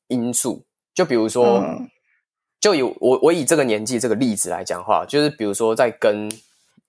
[0.08, 1.88] 因素，就比如说，嗯、
[2.60, 6.30] 就以我我以这个年纪这个例子来讲话，就是比如说在跟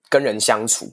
[0.08, 0.92] 跟人相处，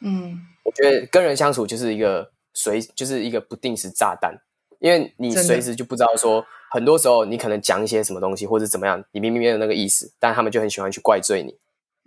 [0.00, 0.42] 嗯。
[0.64, 4.38] 我觉得跟人相处就是一个随，就是一个不定时炸弹，
[4.80, 11.56] 因为你随时就不知道说，很多时候你可能讲一些什么东西，或者怎么样，你明明没有那个意思，但他们就很喜欢去怪罪你。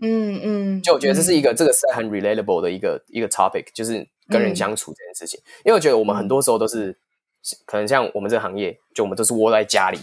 [0.01, 5.39] 嗯嗯，嗯就我觉得这是一个、嗯、这个是很 relatable 的一个一个 topic，就是跟人相处这件事情。
[5.39, 6.97] 嗯、因为我觉得我们很多时候都是，
[7.65, 9.99] 可能像我们这个行业，就我们都是窝在家里，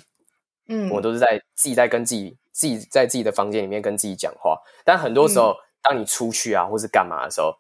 [0.69, 7.53] 嗯，我们都是在自己在跟自己自己在自己的房间里面跟自己讲话，但很多时候、嗯、当你出去啊，或是干嘛的时候。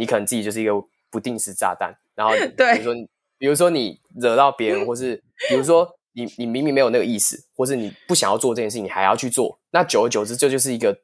[0.00, 0.70] 你可能自己就是一个
[1.10, 2.94] 不定时炸弹，然后 比如说，
[3.36, 10.96] 比如说你惹到别人， 或是比如说你你明明没有那个意思，或是你不想要做这件事情，你还要去做，那久而久之，这就是一个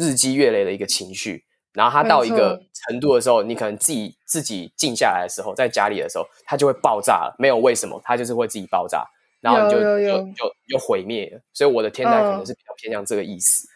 [0.00, 1.44] 日积月累的一个情绪。
[1.72, 7.36] 然后它到一个程度的时候，你可能自己自己静下来的时候，在家里的时候，它就会爆炸了。
[7.38, 9.04] 没有为什么，它就是会自己爆炸，
[9.40, 11.40] 然后你就就就就毁灭了。
[11.52, 13.68] 所以我的天才可能是比较偏向这个意思。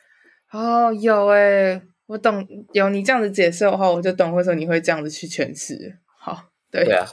[0.51, 1.83] 哦，有哎、欸。
[2.07, 5.99] 我懂，有你这样子解释的话，我就懂为什么你会这样子去诠释。
[6.19, 7.07] 好，对，对啊。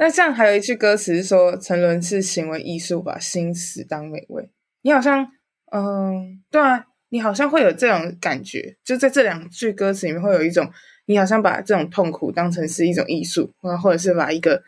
[0.00, 4.50] 那这样还有一句歌词是说：“沉沦是行为艺术，把心死当美味。”
[4.82, 5.28] 你好像，
[5.70, 10.72] 嗯，对啊，你好像会有这种感觉，就在这两句歌词里面会有一种，
[11.04, 14.62] 你好像把这种痛苦当成是一种艺术，或者是把一个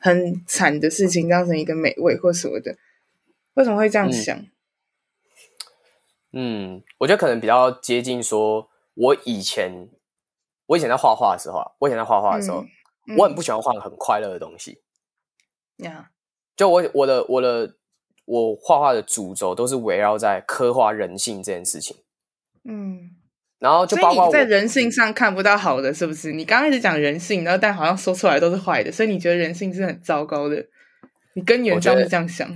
[0.00, 2.74] 很惨的事情当成一个美味或什么的。
[3.54, 4.34] 为什么会这样想？
[6.32, 8.70] 嗯，嗯，我觉得可能比较接近说。
[8.94, 9.88] 我以前，
[10.66, 12.68] 我以前在画画的时候啊，我以前在画画的时候，嗯
[13.08, 14.82] 嗯、我很不喜欢画很快乐的东西。
[15.78, 16.10] 呀，
[16.56, 17.74] 就我我的我的
[18.32, 21.98] 我画画的主轴都是围绕在刻画人性这件事情。
[22.64, 23.10] 嗯，
[23.58, 26.32] 然后就包括在人性上看不到好的，是不是？
[26.32, 30.64] 你刚开始讲人性，然后但好像说出来都是坏的，所以你觉得人性是很糟糕的？
[31.34, 32.54] 你根源就是这样想我？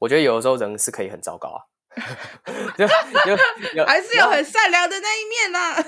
[0.00, 1.60] 我觉得有的时候人是可以很糟糕啊，
[2.78, 5.84] 就就还是有很善良的那一面呐、啊。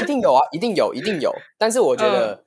[0.00, 1.30] 一定有啊，一定有，一定有。
[1.58, 2.44] 但是我觉得，嗯、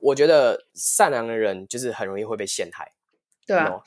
[0.00, 2.92] 我觉得善良的人就是很容易会被陷害。
[3.46, 3.80] 对啊。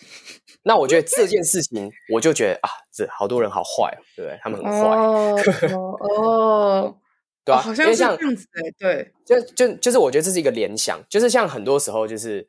[0.64, 4.40] 那我觉得这件事情，我就觉得啊，这好多人好坏哦，对不对？
[4.42, 5.76] 他们很坏。
[5.76, 6.98] 哦 哦。
[7.46, 8.74] 对啊，好像是这样子哎。
[8.78, 9.12] 对。
[9.26, 12.48] 就就就是，我觉得这是一个联想，就是像很多时候，就是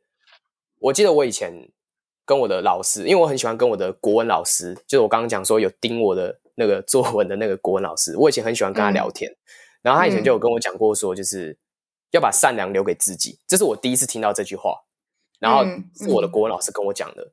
[0.78, 1.70] 我记得我以前
[2.24, 9.30] 跟我的老师，因为我很喜欢跟我的国文老师，就是我刚刚讲说有盯我的那个作文的那个国文老师，我以前很喜欢跟他聊天。
[9.30, 9.36] 嗯
[9.84, 11.58] 然后他以前就有跟我讲过，说就是
[12.10, 14.80] 要把善良留给自己，这是我第一次听到这句话。
[15.44, 17.32] 然后是我的国文老师跟我讲的。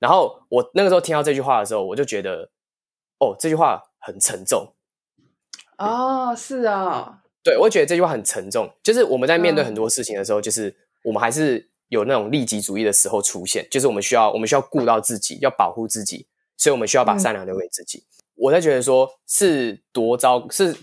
[0.00, 2.50] 然后我那个时候听到这句话的时候，我就觉得，
[3.18, 4.74] 哦，这句话很沉重。
[5.78, 8.68] 哦，是啊，对，我觉得这句话很沉重。
[8.82, 18.04] 就是我们在面对很多事情的时候，就是我们还是有那种利己主义的时候出现，就是我们需要我们需要顾到自己，要保护自己，所以我们需要把善良留给自己。
[18.34, 20.76] 我在觉得说是多糟是。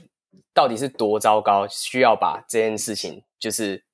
[0.54, 1.66] 到底是多糟糕？
[1.70, 3.86] 需要把这件事情，就是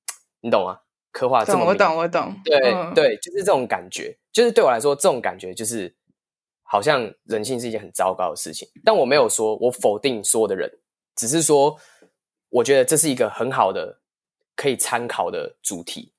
[0.42, 0.80] 你懂吗？
[1.12, 2.36] 刻画这么，我懂，我懂。
[2.44, 4.18] 对、嗯、对，就是这种感觉。
[4.32, 5.96] 就是对我来说，这种感觉就是
[6.64, 8.68] 好像人性是一件很糟糕的事情。
[8.84, 10.72] 但我没有说我否定所有的人，
[11.16, 11.76] 只是说
[12.50, 14.00] 我觉得这是一个很好的
[14.56, 16.14] 可以参考的主题。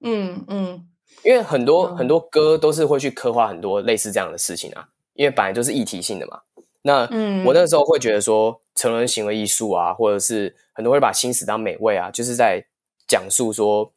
[0.00, 0.88] 嗯嗯，
[1.22, 6.40] 因为很多、嗯、很多歌都是会去刻画很多类似这样的事情啊，因为本来就是议题性的嘛。
[6.82, 12.66] 那嗯我那时候会觉得说，成人行为艺术啊，或者是很多人会把心死当美味啊，就是在
[13.06, 13.92] 讲述说，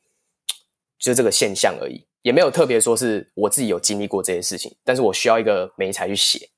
[1.00, 6.50] 就这个现象而已，也没有特别说是我自己有经历过这些事情，但是我需要一个媒材去写。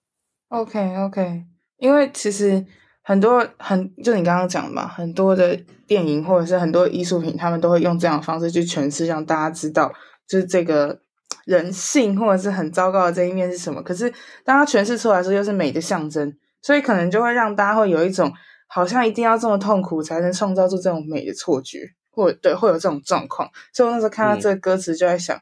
[0.50, 1.44] OK OK，
[1.78, 2.66] 因为其实
[3.04, 9.92] 很多很就你刚刚讲的嘛，很多的电影或者是很多艺术品，他们都会用这样的方式去诠释，让大家知道
[10.28, 11.02] 就是这个。
[11.46, 13.82] 人性或者是很糟糕的这一面是什么？
[13.82, 18.30] 可是当它诠释出来的时候，又是美的象征，所以可能就会让大家会有一种
[18.68, 21.80] 好像一定要这么痛苦才能创造出这种美的错觉，
[22.18, 23.50] 或对，会有这种状况。
[23.72, 25.42] 所以我那时候看到这个歌词，就在想，嗯、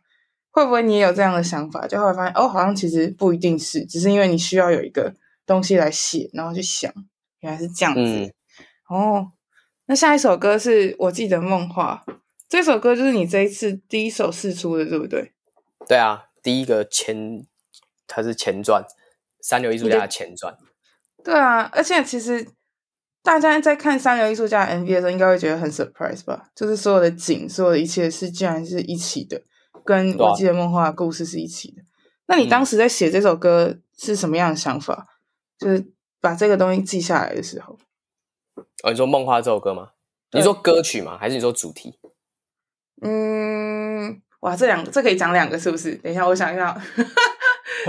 [0.51, 1.87] 会不会你也有这样的想法？
[1.87, 6.93] 就后来发现，哦，好像其实不一定是，只是因为你需要有一个东西来写，然后去想，
[7.39, 8.01] 原来是这样子。
[8.01, 8.33] 嗯、
[8.89, 9.31] 哦，
[9.85, 12.03] 那下一首歌是我记得梦话，
[12.49, 15.31] 这首歌就是你这一次第一首试出的，对不对？
[15.87, 17.45] 对啊，第一个前，
[18.07, 18.83] 它是前传，
[19.41, 20.55] 三流艺术家的前传。
[21.23, 22.47] 对啊，而且其实
[23.25, 26.47] 大家在看三流艺术家的 MV 的时候，应该会觉得很 surprise 吧？
[26.55, 29.41] 就是所有的景，所有的一切是竟然是一起的，
[29.83, 31.81] 跟我记得梦话的故事是一起的。
[31.81, 31.85] 啊、
[32.27, 35.07] 那你当时在写这首歌是什么样的想法？
[35.59, 37.77] 嗯、就是把这个东西记下来的时候。
[38.83, 39.89] 哦，你说梦话这首歌吗？
[40.31, 41.17] 你说歌曲吗？
[41.17, 41.97] 还是你说主题？
[43.01, 44.21] 嗯。
[44.41, 45.95] 哇，这两个这可以讲两个是不是？
[45.95, 46.79] 等一下，我想一下，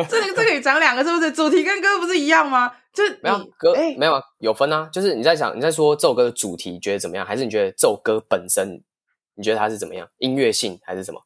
[0.09, 1.33] 这个这可以讲两个是不是？
[1.33, 2.73] 主题跟歌不是一样吗？
[2.93, 4.89] 就是没有歌，哎，没有有分啊。
[4.93, 7.25] 就是你在想你在说这首歌的主题，觉得怎么样？
[7.27, 8.83] 还是你觉得这首歌本身，
[9.35, 10.09] 你觉得它是怎么样？
[10.19, 11.21] 音乐性还是什么？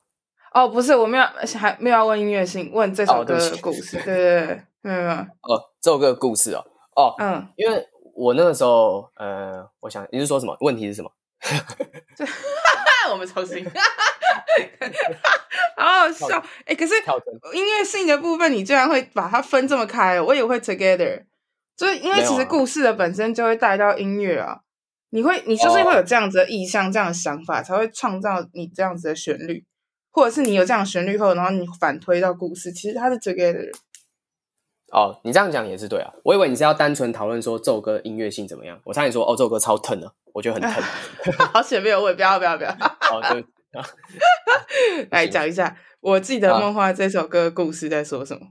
[0.52, 1.24] 哦，不是，我没有
[1.58, 3.98] 还没有要问音乐性，问这首歌的故事。
[3.98, 5.14] 哦、对，对对对，没有没有。
[5.14, 6.64] 哦，这首歌的故事哦，
[6.96, 10.56] 哦，嗯，因为我那个时候，呃，我想你是说什么？
[10.60, 11.10] 问题是什么？
[13.10, 13.64] 我们重新。
[15.76, 16.74] 好好笑哎！
[16.74, 16.94] 可是
[17.54, 20.20] 音乐性的部分，你居然会把它分这么开？
[20.20, 21.24] 我也会 together，
[21.76, 24.60] 就是因为其实故事的本身就会带到音乐啊。
[25.10, 29.64] 你会，你就是会有这样子的意向、这样的想法，才会创造你这样子的旋律，
[30.12, 33.70] 或者是你有这样的旋律后，然后你反推到故事，其实它是 together。
[34.92, 36.12] 哦，你这样讲也是对啊。
[36.24, 40.82] 我以为你是要单纯讨论说这首歌音乐性怎么样，我差点说哦，这首歌超疼的，我觉得很疼。
[41.52, 42.70] 好险没有问，不要不要不要。
[43.10, 43.44] 哦，对。
[45.12, 48.48] 来讲一下，我记得《梦话》这首歌故事在说什么？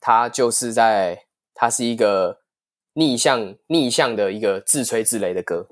[0.00, 2.40] 它就是在，它是一个
[2.94, 5.68] 逆向逆向的一个自吹自擂的歌。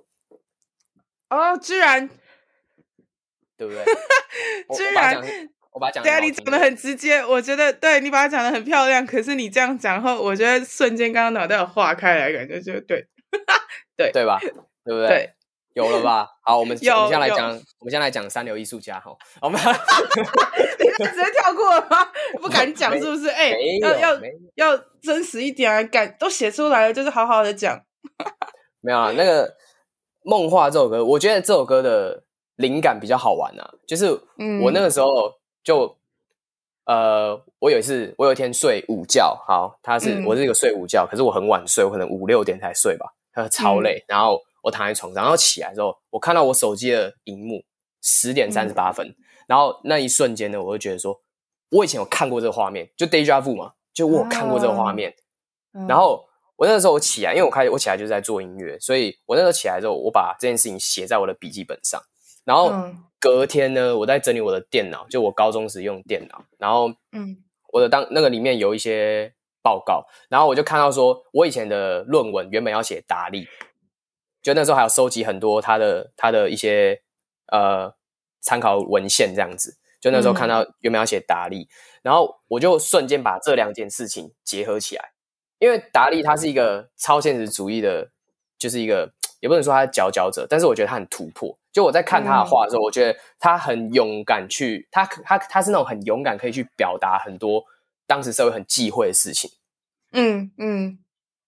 [1.30, 2.11] 哦，居然，
[3.57, 3.84] 对不对？
[4.76, 5.22] 居然，
[5.79, 9.07] 我把它讲，对啊，你讲的很直接，我觉得对你把它讲的很漂亮。
[9.07, 13.07] 可是你这样讲后，我觉得瞬间刚刚脑袋有化开来，感觉就对，
[13.97, 14.41] 对对吧？
[14.41, 15.07] 对不对？
[15.07, 15.31] 对
[15.74, 16.26] 有了吧？
[16.43, 19.12] 好，我们 有我们先来讲，我们先来讲三流艺术家哈。
[19.41, 22.09] 我们 你直接跳过了吗？
[22.43, 23.29] 不敢讲是不是？
[23.29, 23.53] 哎，
[23.83, 24.20] 要要
[24.57, 25.81] 要真实一点啊！
[25.85, 27.81] 敢都写出来了，就是好好的讲。
[28.81, 29.55] 没有啊，那个
[30.24, 32.24] 梦话这首歌，我觉得这首歌的
[32.57, 33.70] 灵感比较好玩啊。
[33.87, 34.11] 就是
[34.62, 35.33] 我那个时候
[35.69, 35.95] 就
[36.87, 47.62] 呃，我有一次，我有一天睡午觉，好，他是、嗯、我是一个睡午觉，可是我很晚睡，我可能五六点才睡吧，他超累，嗯、然后我躺在床上，然后起来之后，我看到我手机的荧幕
[48.01, 49.14] 十点三十八分，嗯、
[49.47, 51.21] 然后那一瞬间呢，我就觉得说，
[51.69, 55.14] 我以前有看过这个画面，就 Deja Vu 嘛，就我有看过这个画面，
[55.73, 62.01] 啊、然后我那时候我起来，因为我开始我起来就是在做音乐，所以我那时候起来之后，我把这件事情写在我的笔记本上，
[62.47, 62.73] 然后。
[63.19, 67.43] 嗯隔天呢，我在整理我的电脑，就我高中时用电脑，然后，嗯，
[67.73, 73.49] 我的当那个里面有一些报告，然后我就看到说，我以前的论文原本要写达利，
[74.41, 77.03] 就那时候还要收集很多他的他的一些
[77.51, 77.93] 呃
[78.41, 81.69] 参考文献这样子，就那时候看到原本要写达利，
[82.03, 85.11] 然后我就瞬间把这两件事情结合起来，
[85.59, 88.12] 因为达利他是一个超现实主义的，
[88.57, 91.57] 就是一个也不能说他是佼佼者，但是我觉得他很突破。
[91.72, 97.64] 就我在看他的画的时候，嗯、我觉得他很勇敢去，他他他是那种很勇敢可以去表达很多
[98.07, 99.51] 当时社会很忌讳的事情。
[100.12, 100.99] 嗯嗯，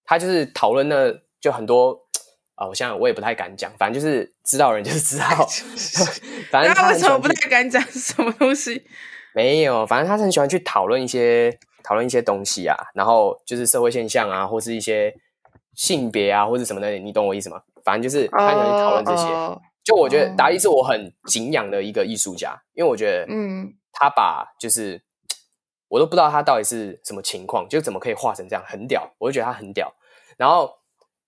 [0.05, 2.07] 他就是讨论那就很多
[2.55, 5.25] 啊、哦，我想我也不太敢讲，反正就是知道人就是知道。
[6.53, 8.87] 反正他为什么不太敢讲什么东西？
[9.35, 15.15] 没有，反正他是很喜欢去讨论一些讨论一些东西啊，然后就是社会现象啊，或是一些
[15.75, 17.61] 性别啊，或者什么的，你懂我意思吗？
[17.85, 19.29] 反正就是他喜欢去讨论这些。
[19.83, 25.03] 就我觉得达利是我很敬仰的一个艺术家，因为我觉得，嗯，他把就是
[25.89, 29.93] 我都不知道他到底是什么情况，就怎么可以画成这样，很屌，我就觉得他很屌。
[30.37, 30.71] 然后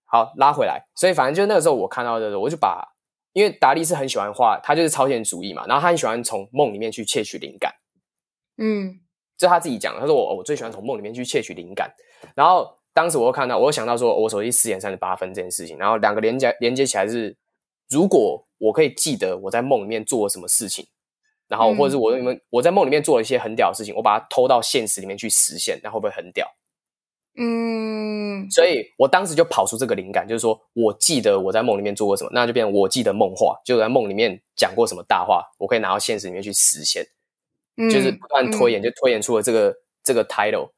[0.04, 2.86] 好拉回来，所以反正就那个时候我看到的时候，我就把，
[3.32, 7.74] 因为达利是很喜欢画，他就是超现实主义嘛，然后他很喜欢从梦里面去窃取灵感，
[8.58, 9.00] 嗯，
[9.38, 11.90] 这是他自己讲的，他说我我最喜欢从梦里面去窃取灵感。
[12.36, 17.36] 然后当时我又看到，我又想到说我手机四点三十八分这件事情，然后两个连接连接起来是。
[17.90, 20.86] 如果我可以记得我在梦里面做了什么事情，
[21.46, 26.50] 然后或者是我你们我在梦里面做了一些很屌的事情，我把它偷到现实里面去实现，那会不会很屌？
[27.36, 37.04] 嗯，所以我当时就跑出这个灵感，就是说我记得我在梦里面做过什么，那就变成我记得梦话，就在梦里面讲过什么大话，我可以拿到现实里面去实现，
[37.90, 40.70] 就是不断推演，就推演出了这个这个 title。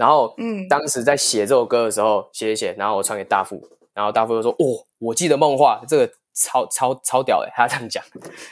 [0.00, 8.02] 然后，嗯，当时在写这首歌的时候，写写写，然后我传给大富，然后大富就说：“哦，我记得梦话这个。”超超超屌的，他这样讲，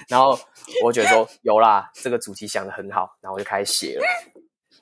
[0.09, 0.39] 然后
[0.85, 4.05] 我觉得说 有啦，这个主题想的很好，然后我就开始写了。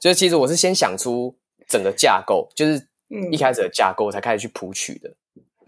[0.00, 1.36] 就是其实我是先想出
[1.68, 2.88] 整个架构，就是
[3.30, 5.14] 一开始的架构才开始去谱曲的。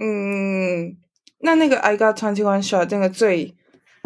[0.00, 0.96] 嗯，
[1.40, 3.54] 那那个 I got twenty one shot 那个最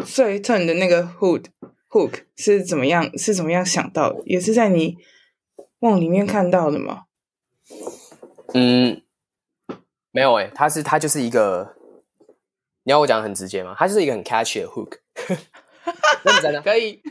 [0.05, 1.45] 最 turn 的那个 hook
[1.89, 3.17] hook 是怎么样？
[3.17, 4.21] 是怎么样想到的？
[4.25, 4.97] 也是在你
[5.83, 7.07] 梦里面看到的吗？
[8.53, 9.01] 嗯，
[10.11, 11.75] 没有诶、欸，他是他就是一个。
[12.85, 13.75] 你要我讲的很直接吗？
[13.77, 14.97] 它就是一个很 catchy 的 hook，
[16.23, 17.01] 认真的 可以，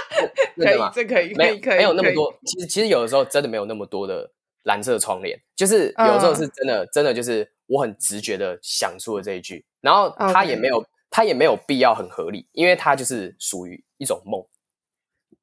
[0.56, 2.34] 可以，这可以，没可以，没有那么多。
[2.44, 4.30] 其实，其实有的时候真的没有那么多的
[4.64, 14.42] 蓝色窗帘，就是有时候是真的，真的就是我很直觉的想出了这一句，然后它也没有，它也没有必要很合理，因为它就是属于一种梦，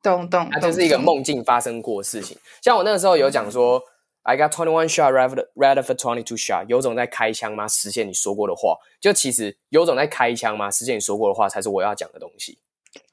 [0.04, 2.38] 懂懂，它就是一个梦境发生过的事情。
[2.62, 3.82] 像我那个时候有讲说。
[4.22, 6.66] I got twenty one shot, ready for twenty two shot。
[6.68, 7.68] 有种在开枪吗？
[7.68, 8.76] 实现你说过的话。
[9.00, 10.70] 就其实有种在开枪吗？
[10.70, 12.60] 实现你说过的话才是我要讲的东西。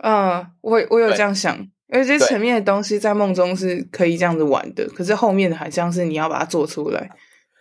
[0.03, 7.09] 嗯，我我有这样想，因为这前面的东西在梦中是可以这样子玩的，可是后面的好像是你要把它做出来。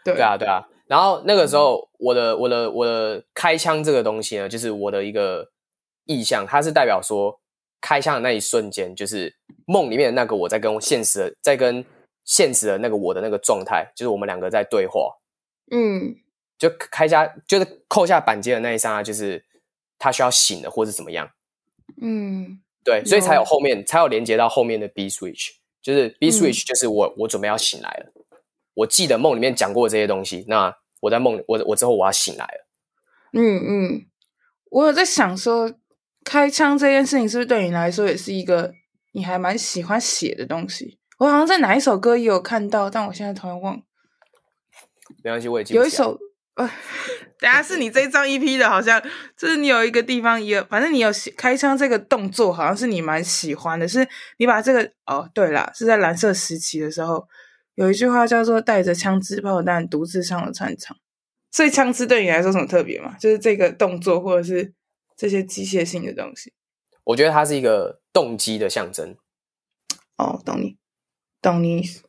[0.03, 0.63] 对，对啊，对啊。
[0.87, 5.49] 然后那个时候，我的我的我的开枪这个东西呢，就是我的一个
[6.05, 7.39] 意向，它是代表说
[7.85, 11.85] 开枪的那一瞬间，就是梦里面的那个我在跟现实的在跟。
[12.27, 15.13] 现实的那个我的那个状态，就是我们两个在对话。
[15.69, 16.15] 嗯，
[16.57, 19.45] 就开下就是扣下扳机的那一刹那，就是
[19.99, 21.29] 他需要醒了，或是怎么样。
[22.01, 25.51] 嗯，对，所以才有后面才有连接到后面的 B switch，
[25.83, 28.11] 就是 B switch，就是我、嗯、我准备要醒来了。
[28.73, 32.67] 我记得梦里面讲过这些东西，那我在梦里，我我之后我要醒来了。
[33.33, 34.05] 嗯嗯，
[34.71, 35.71] 我有在想说，
[36.25, 38.73] 开枪这件事情是不是对你来说也是一个
[39.13, 40.99] 你还蛮喜欢写的东西？
[41.19, 43.81] 我好像在哪一首歌也有看到，但我现在突然忘了。
[45.23, 45.75] 没关系，我已经。
[45.75, 46.19] 有一首，
[46.55, 46.69] 呃，
[47.39, 49.01] 等下是你这一张 EP 的，好像
[49.37, 53.87] 就是你有一个地方也，反正你有开枪这个动作，好像是你蛮喜欢的。
[53.87, 54.05] 是
[54.37, 57.25] 你把这个哦，对啦，是在蓝色时期的时候，
[57.75, 60.97] 有一句话叫做“带着枪支炮弹独自上了战场”。
[61.51, 63.15] 所以枪支对你来说什么特别吗？
[63.17, 64.73] 就是这个动作，或者是
[65.15, 66.53] 这些机械性的东西？
[67.05, 69.15] 我觉得它是一个动机的象征。
[70.17, 70.77] 哦，懂你。
[71.41, 72.01] 懂你意思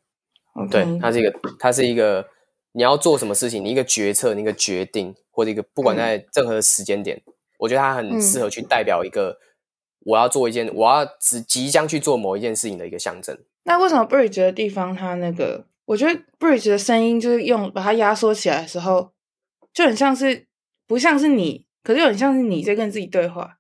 [0.55, 0.71] ，okay.
[0.71, 2.27] 对，它是一个，它是一个，
[2.73, 9.39] 你要做什么事情，你一个决策，你一个决定，或者一个，不管在任何的时间点，嗯、我觉得它很适合去代表一个，
[10.07, 13.39] 我要做一件，我要即即将去做某一件事情的一个象征。
[13.65, 19.13] 那为什么 bridge 的地方，它那个，我觉得 bridge 的声音就是用把它压缩起来的时候，
[19.75, 20.47] 就很像是
[20.87, 23.59] 不像是你，可是又很像是你在跟自己对话。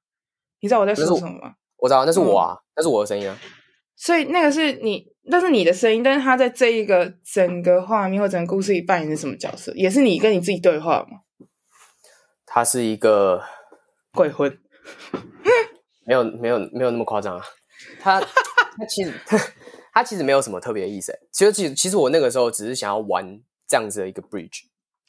[0.59, 1.55] 你知道我在说什么吗？
[1.77, 3.39] 我知道，那是我啊，嗯、那是我的声音啊。
[3.95, 9.73] 所以那个是你，那是你的声音，但是他在这一个整个画面或整个故事里扮演的什么角色？
[9.77, 11.21] 也是你跟你自己对话吗？
[12.45, 13.41] 他是一个
[14.13, 14.59] 鬼魂，
[16.05, 17.45] 没有没有没有那么夸张啊。
[18.01, 19.13] 他他其实。
[19.97, 23.25] 他其实没有什么特别的意思，其实其实其实我那个时候只是想要玩
[23.67, 24.65] 这样子的一个 bridge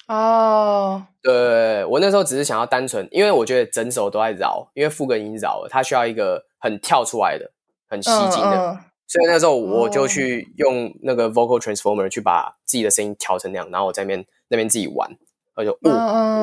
[0.07, 7.51] 哦，对，我那时候只是想要单纯，因为我觉得整首都在绕，因为副歌已经绕了，它需要一个很跳出来的、
[7.89, 15.09] 很吸睛的，所以那时候我就去用那个 vocal transformer 去把自己的声音调成那样，然后我在那边那边自己玩，
[15.55, 15.89] 我就我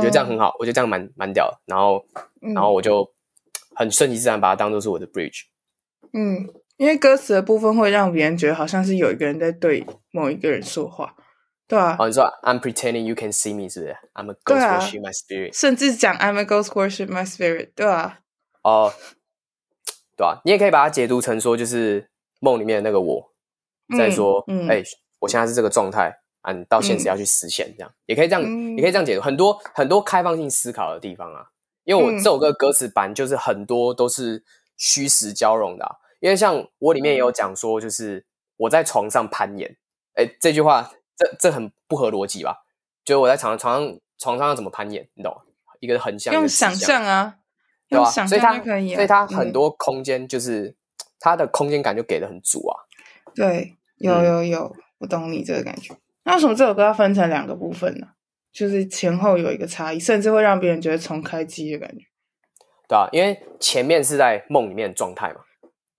[0.00, 2.04] 觉得这样很好，我觉得这样蛮蛮屌的，然后
[2.40, 3.10] 然后我就
[3.74, 5.44] 很顺其自然把它当做是我的 bridge，
[6.12, 6.48] 嗯。
[6.76, 11.14] 因为歌词的部分会让别人觉得好像是有一个人在对某一个人说话，
[11.66, 11.96] 对啊。
[11.98, 15.58] 哦，你说 I'm pretending you can see me 是不是？I'm a ghost worship my spirit。
[15.58, 18.20] 甚至讲 I'm a ghost worship my spirit，对啊。
[18.62, 18.92] 哦，
[20.16, 22.08] 对啊，你也可以把它解读成说，就是
[22.40, 23.32] 梦里面的那个我
[23.96, 24.84] 在说，哎、嗯嗯欸，
[25.20, 31.46] 我现在是这个状态啊，你到现实要去实现，这样、嗯、也可以这样，嗯、也可以这样解读，很多很多开放性思考的地方啊。
[31.84, 34.42] 因为我这首歌歌词版就是很多都是
[34.76, 35.96] 虚实交融的、啊。
[36.20, 38.24] 因为像我里面也有讲说，就是
[38.56, 39.76] 我在床上攀岩，
[40.14, 42.64] 哎，这句话这这很不合逻辑吧？
[43.04, 45.42] 就是我在床上床上床上要怎么攀岩，你懂吗？
[45.80, 47.36] 一个横向用想象啊，
[47.88, 48.04] 对吧？
[48.04, 50.74] 所以它可以，所以它很多空间就是
[51.20, 52.74] 它的空间感就给的很足啊。
[53.34, 55.94] 对，有有有，我懂你这个感觉。
[56.24, 58.06] 那为什么这首歌要分成两个部分呢？
[58.50, 62.04] 就是前后有一个差异，甚至会让别人觉得重开机的感觉。
[62.88, 65.40] 对啊，因为前面是在梦里面的状态嘛。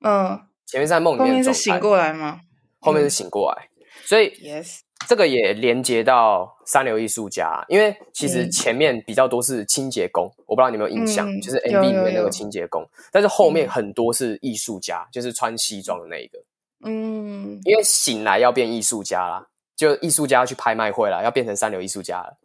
[0.02, 2.40] 嗯，前面在梦里面，后面是醒过来吗？
[2.80, 3.70] 后面是醒过来，
[4.06, 16.40] 所以 yes，这个也连接到三流艺术家，因为其实前面比较多是清洁工，我不知道你有没有印象，就是 MV 里面那个清洁工，但是后面很多是艺术家，就是穿西装的那一个，
[16.84, 22.38] 嗯，因为醒来要变艺术家啦，就艺术家要去拍卖会啦，要变成三流艺术家了，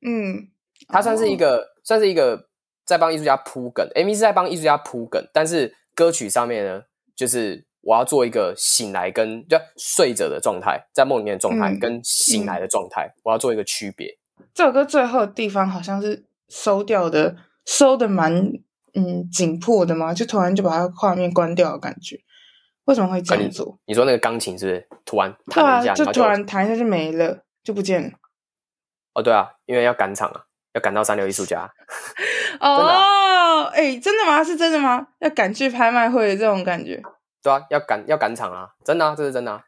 [0.00, 0.48] 嗯，
[0.88, 2.48] 他算是一个算是一个
[2.84, 6.84] 在帮艺术家铺梗，MV 是在帮艺术家铺梗，但是歌曲上面呢？
[7.16, 14.18] 就是我要做一个醒来跟就睡着的状态，在梦里面的状态跟醒来的状态，嗯、我要做一个区别。
[14.52, 18.34] 这首歌最后的地方好像是收掉的，收的蛮
[18.94, 22.18] 嗯紧迫的嘛，就突然就把它画面关掉的感觉。
[22.86, 23.66] 为什么会这样做？
[23.66, 28.10] 啊、你，你说那个钢琴是不是突然弹一下，啊、就突然弹一下就没了，就不见了？
[29.14, 30.42] 哦，对啊，因为要赶场啊，
[30.74, 31.70] 要赶到三流艺术家。
[32.58, 34.42] 哦， 哎，真的吗？
[34.42, 35.06] 是真的吗？
[35.20, 37.00] 要赶去拍卖会的这种感觉？
[37.46, 38.74] 对啊，要赶要赶场啊！
[38.84, 39.64] 真的啊，这是真的啊。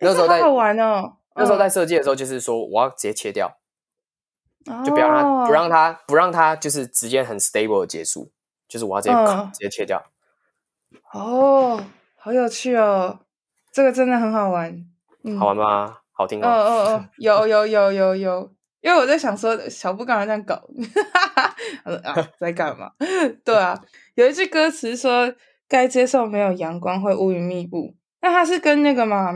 [0.00, 1.18] 那时候好好玩哦。
[1.34, 3.58] 那时候在设计的时候，就是说我要直接切掉，
[4.84, 8.32] 就不要让它不让它不让它就是直接很 stable 的结束，
[8.66, 9.14] 就是我要直接
[9.52, 10.02] 直接切掉。
[11.12, 11.84] 哦，
[12.16, 13.20] 好有趣哦，
[13.70, 14.82] 这个真的很好玩。
[15.38, 15.98] 好玩吗？
[16.12, 16.48] 好听吗？
[16.48, 18.50] 哦哦哦，有有有有有。
[18.80, 20.54] 因为我在想说，小布刚才这样搞，
[22.04, 22.92] 啊，在干嘛？
[23.44, 23.78] 对啊，
[24.14, 25.34] 有一句歌词说，
[25.68, 27.94] 该接受没有阳光会乌云密布。
[28.20, 29.32] 那它是跟那个吗？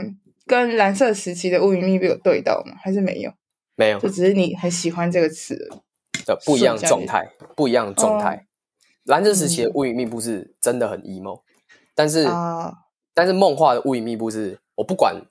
[0.46, 2.74] 跟蓝色时期的乌云密布有对到吗？
[2.82, 3.32] 还是没有？
[3.76, 5.56] 没有，就只是你很喜欢这个词
[6.26, 8.46] 的不一样状态，不一样的状态。
[9.04, 11.42] 蓝色时期的乌云密布是真的很 emo，
[11.94, 12.26] 但是
[13.14, 15.22] 但是梦话的乌云密布是我不管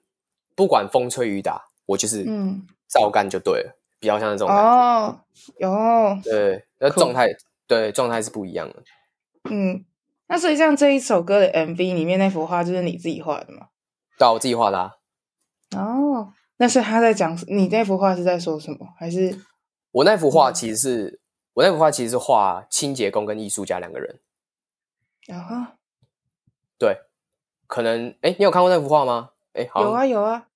[0.56, 3.78] 不管风吹雨打，我就是嗯照干就对了。
[4.00, 5.20] 比较像这种感觉哦，
[5.58, 7.28] 有对，那状态
[7.68, 8.84] 对状态是不一样的。
[9.52, 9.86] 嗯，
[10.32, 13.68] 那所以像这一首歌的 MV 里面那幅画就是你自己画的吗？
[14.18, 14.92] 对，我自己画的啊。
[15.76, 18.88] 哦，那是他在讲你那幅画是在说什么？
[18.98, 19.38] 还是
[19.92, 21.20] 我那幅画其实是
[21.54, 24.20] 我那幅画其实是画清洁工跟艺术家两个人。
[25.28, 25.76] 啊？
[26.80, 26.98] 对，
[27.68, 29.32] 可能哎，你有看过那幅画吗？
[29.54, 30.48] 哎，有啊有啊，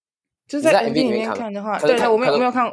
[0.48, 2.66] 就在 MV 里面看的话，对，我没有没有看。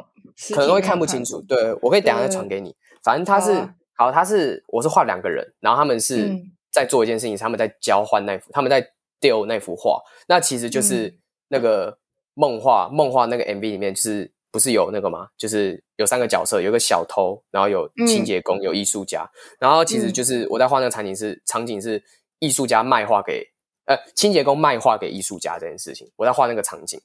[0.55, 2.75] 可能会看不清楚，对，我可以等下再传给你。
[3.03, 3.53] 反正他是
[3.95, 6.33] 好，他是我是画两个人，然后他们是
[6.73, 8.85] 在做一件事情，他们在交换那幅，他们在
[9.19, 10.01] 丢那幅画。
[10.27, 11.17] 那其实就是
[11.49, 11.99] 那个
[12.33, 15.29] 梦画梦画那个 MV 里面，就是不是有那个吗？
[15.37, 19.29] 就是有三个角色，有个小偷，然后有清洁工，有艺术家。
[19.59, 22.03] 然后其实就是我在画那个场景是场景是
[22.39, 23.47] 艺术家卖画给
[23.85, 26.99] 呃清洁工卖画给艺术家这件事情，我在画那个场景。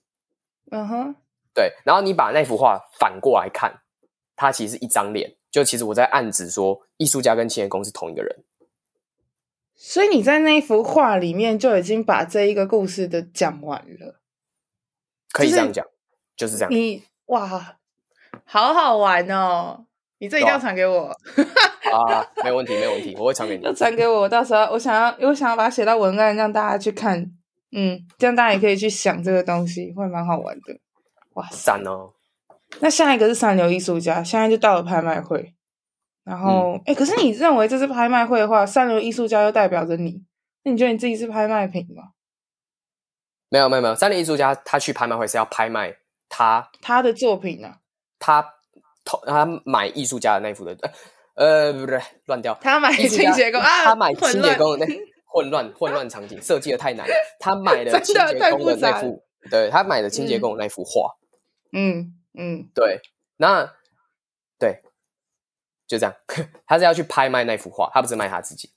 [0.71, 1.15] 嗯哼。
[1.55, 3.81] 对，然后你把那幅画反过来看，
[4.37, 5.35] 它其实是一张脸。
[5.51, 8.45] 就其实我在暗指说，艺术家跟清洁工是同一个人。
[9.81, 14.21] 所以你在那一幅画里面就已经把这一个故事的讲完了，
[15.31, 15.87] 可以这样讲，
[16.37, 16.71] 就是这样。
[16.71, 17.79] 你哇，
[18.45, 19.85] 好好玩哦！
[20.19, 21.05] 你这一定要传给我
[21.93, 22.27] 啊！
[22.43, 23.73] 没问题，没问题，我会传给你。
[23.73, 27.31] 传给我，到时候我想要，我想要把它写到文案，让大家去看。
[27.71, 30.77] 嗯，这样大家也可以去想这个东西，会蛮好玩的。
[31.35, 32.11] 哇，赞哦！
[32.81, 35.55] 那下一个是三流艺术家，现在就到了拍卖会。
[36.29, 40.23] 然后，哎、嗯，可是你认为这是拍卖会的话，三流艺术家又代表着你，
[40.63, 42.11] 那你觉得你自己是拍卖品吗？
[43.49, 43.95] 没有，没有，没有。
[43.95, 45.97] 三流艺术家他去拍卖会是要拍卖
[46.29, 47.77] 他他的作品呢、啊？
[48.19, 48.47] 他
[49.07, 50.77] 投他买艺术家的那幅的，
[51.35, 52.53] 呃，不对，乱掉。
[52.61, 57.15] 他买清洁工啊，他买清洁工的那混乱混乱场景设计的太难了。
[57.41, 61.17] 他买了 清洁工的那幅，对，他买了清洁工的那幅画。
[61.73, 63.01] 嗯嗯，对，
[63.39, 63.73] 那
[64.59, 64.83] 对。
[65.89, 66.15] 就这样，
[66.67, 68.71] 他是要去拍卖那幅画，他不是卖他自己。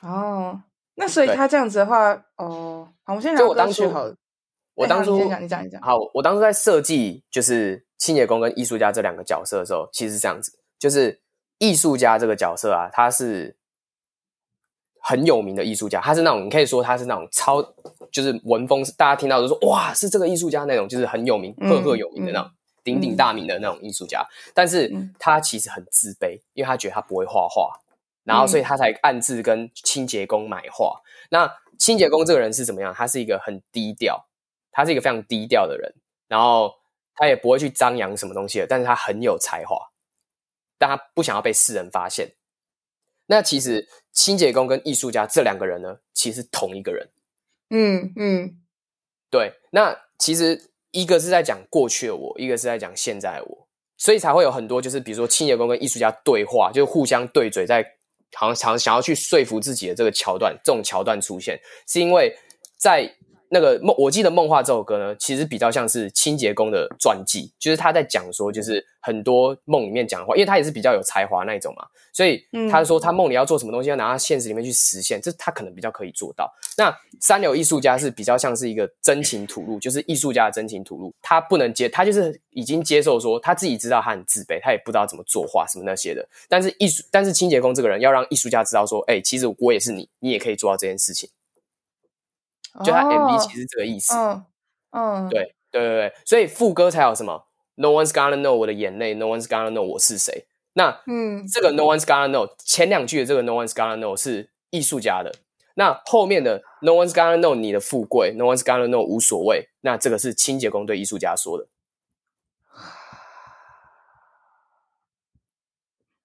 [0.00, 0.62] 哦，
[0.94, 4.10] 那所以他这样子的话，哦，好，我现在就我当初好，
[4.74, 5.80] 我当初你讲，你讲，你讲。
[5.82, 11.20] 好，我当初在设计就是清洁工跟艺术家这两个角色的时候，其实是这样子，就是
[11.58, 13.54] 艺术家这个角色啊，他是
[15.02, 17.62] 很有名的艺术家，他是那种你可以说他是那种超，
[18.10, 22.48] 就是文风，大家听到都说哇，是这个艺术家那种，就是很有名、赫赫有名的那种。
[22.48, 27.80] 嗯嗯鼎鼎大名的那种艺术家，嗯、但是他其实很自卑，因为他觉得他不会画画，
[28.24, 31.00] 然后所以他才暗自跟清洁工买画。
[31.04, 32.92] 嗯、那清洁工这个人是怎么样？
[32.92, 34.26] 他是一个很低调，
[34.72, 35.94] 他是一个非常低调的人，
[36.26, 36.74] 然后
[37.14, 39.76] 他也不会去张扬什么东西的，但是他很有才华，
[40.76, 42.34] 但他不想要被世人发现。
[43.26, 47.08] 那其实清洁工跟艺术家这两个人呢，其实同一个人。
[47.70, 48.60] 嗯嗯，嗯
[49.30, 49.60] 对。
[49.70, 50.71] 那其实。
[50.92, 53.66] 一个是在讲过去的我，一个是在讲现在的我，
[53.98, 57.84] 所以才会有很多就是比如说清洁工跟艺术家对话，就互相对嘴，在
[58.34, 62.36] 好像想想要去说服自己的这个桥段，这种桥段出现，是因为
[62.78, 63.12] 在。
[63.52, 71.84] 那个梦，我记得《梦话》这首歌呢，其实比较像是清洁工的传记，就是他在讲说，就是很多梦里面讲的话，因为他也是比较有才华那一种嘛，
[72.14, 76.50] 所以他说他梦里要做什么东西，要拿到现实里面去实现，这他可能比较可以做到。
[76.78, 76.90] 那
[77.20, 91.28] 三流艺术家是比较像是一个真情吐露，就是艺术家的真情吐露，他不能接，他就是已经接受说他自己知道他很自卑，他也不知道怎么作画什么那些的，但是艺术，但是清洁工这个人要让艺术家知道说，哎，其实我也是你，你也可以做到这件事情。
[92.84, 94.44] 就他 MV 其实是这个意思，嗯
[94.92, 97.46] 嗯，对对对对，所以副歌才有什么
[97.76, 100.46] No one's gonna know 我的眼泪，No one's gonna know 我是谁。
[100.74, 105.34] 那嗯，这个 No one's gonna know 前两句的这个 No one's gonna know 是艺术家的，
[105.74, 111.68] 那后面的 No one's gonna know 你的富贵，No one's gonna know 无所谓，那这个是清洁工对艺术家说的。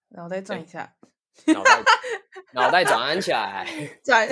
[0.10, 0.94] 脑袋转一下，
[1.48, 1.84] 脑袋
[2.54, 3.68] 脑袋转起来，
[4.04, 4.28] 转。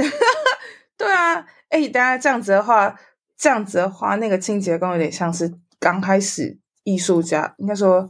[0.97, 1.35] 对啊，
[1.69, 2.97] 哎、欸，大家这样子的话，
[3.37, 8.09] 这样子的话，那个清洁工有点像是刚开始艺术家，应该说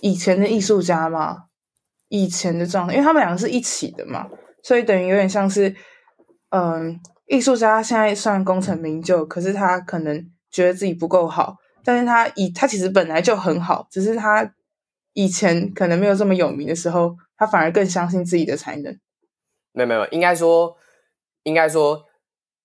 [0.00, 1.46] 以前的艺术家嘛，
[2.08, 4.28] 以前的状态，因为他们两个是一起的嘛，
[4.62, 5.74] 所以等于有点像是，
[6.50, 14.54] 嗯，艺术家现在算功成名就，可是他可能觉得自己不够好，但是他以他其实本来就很好，只是他
[15.14, 18.96] 以前可能没有这么有名的时候，他反而更相信自己的才能。
[19.72, 20.76] 没有没有，应该说，
[21.42, 22.04] 应该说。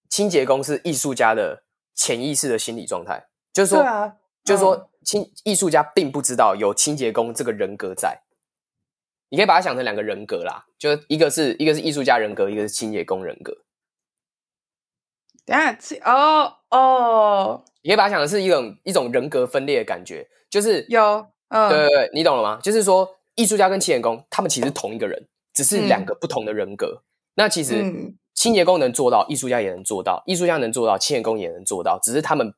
[0.10, 1.64] 清洁工是艺术家的
[1.96, 8.22] 潜意识的心理状态，就是说，啊、就是说，清艺术家并不知道有清洁工这个人格在。
[9.30, 13.54] 你可以把它想成两个人格啦，就一个是一个是艺术家人格，一个是清洁工人格。
[15.46, 22.60] 等下，哦哦，你可以把它想的是一种一种人格分裂的感觉，就是有，嗯、对对对，你懂了吗？
[22.62, 27.02] 就是说，艺术家跟清洁工他们其实同一个人，只是两个不同的人格。
[27.02, 27.04] 嗯、
[27.36, 28.14] 那其实。
[28.38, 32.00] 嗯清洁工能做到，艺术家也能做到；艺术家能做到，清洁工也能做到。
[32.04, 32.54] 只是他们，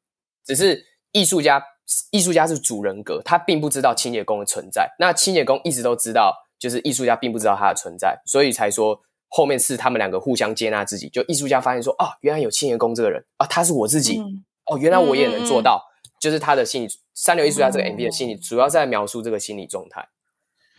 [0.45, 1.63] 只是艺术家，
[2.11, 4.93] 艺术家是主人格，他并不知道清洁工的存在。
[4.99, 8.99] 那清洁工一直都知道，就是艺术家并不知道他的存在，所以才说
[9.29, 11.07] 后面是他们两个互相接纳自己。
[11.07, 14.19] 就艺术家发现说，哦，原来有清洁工这个人啊，他是我自己。
[14.19, 16.89] 嗯、哦，原来我也能做到，嗯、就是他的心理。
[17.15, 20.09] 三流艺术家这个 MV 的心理，主要是在描述这个心理状态。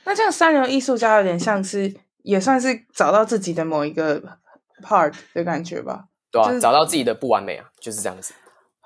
[0.04, 4.39] 那这样三流艺术家有点像是，也算是找到自己的某一个。
[4.80, 8.34] Part 的感觉吧，对啊，就是、找到自己的不完美啊，就是这样子。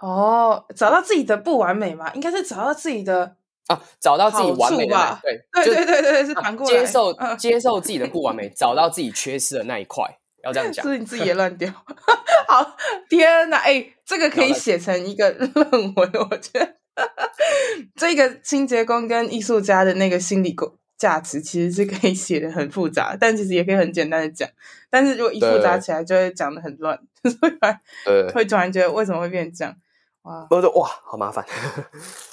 [0.00, 3.36] 哦，找到自己的不完美嘛，应该是找到自己的
[3.68, 5.20] 啊，找到自己完美的吧？
[5.22, 10.04] 对，对对对对，是反过来接受、嗯、接受自己的不完美，找到自己缺失的那一块，
[10.42, 10.84] 要这样讲。
[10.86, 11.72] 是你自己也乱掉。
[12.48, 12.76] 好，
[13.08, 16.74] 天哪，哎，这个可以写成一个 论文，我觉得。
[17.96, 24.48] 这个清洁工跟艺术家的那个心理沟价值其实是可以写的很复杂，但其实也可以很简单的讲。
[24.90, 29.74] 但是如果一复杂起来，就会讲的很乱， 所以会会突然觉得为什么会变这样？
[30.22, 31.44] 哇，我说哇，好麻烦，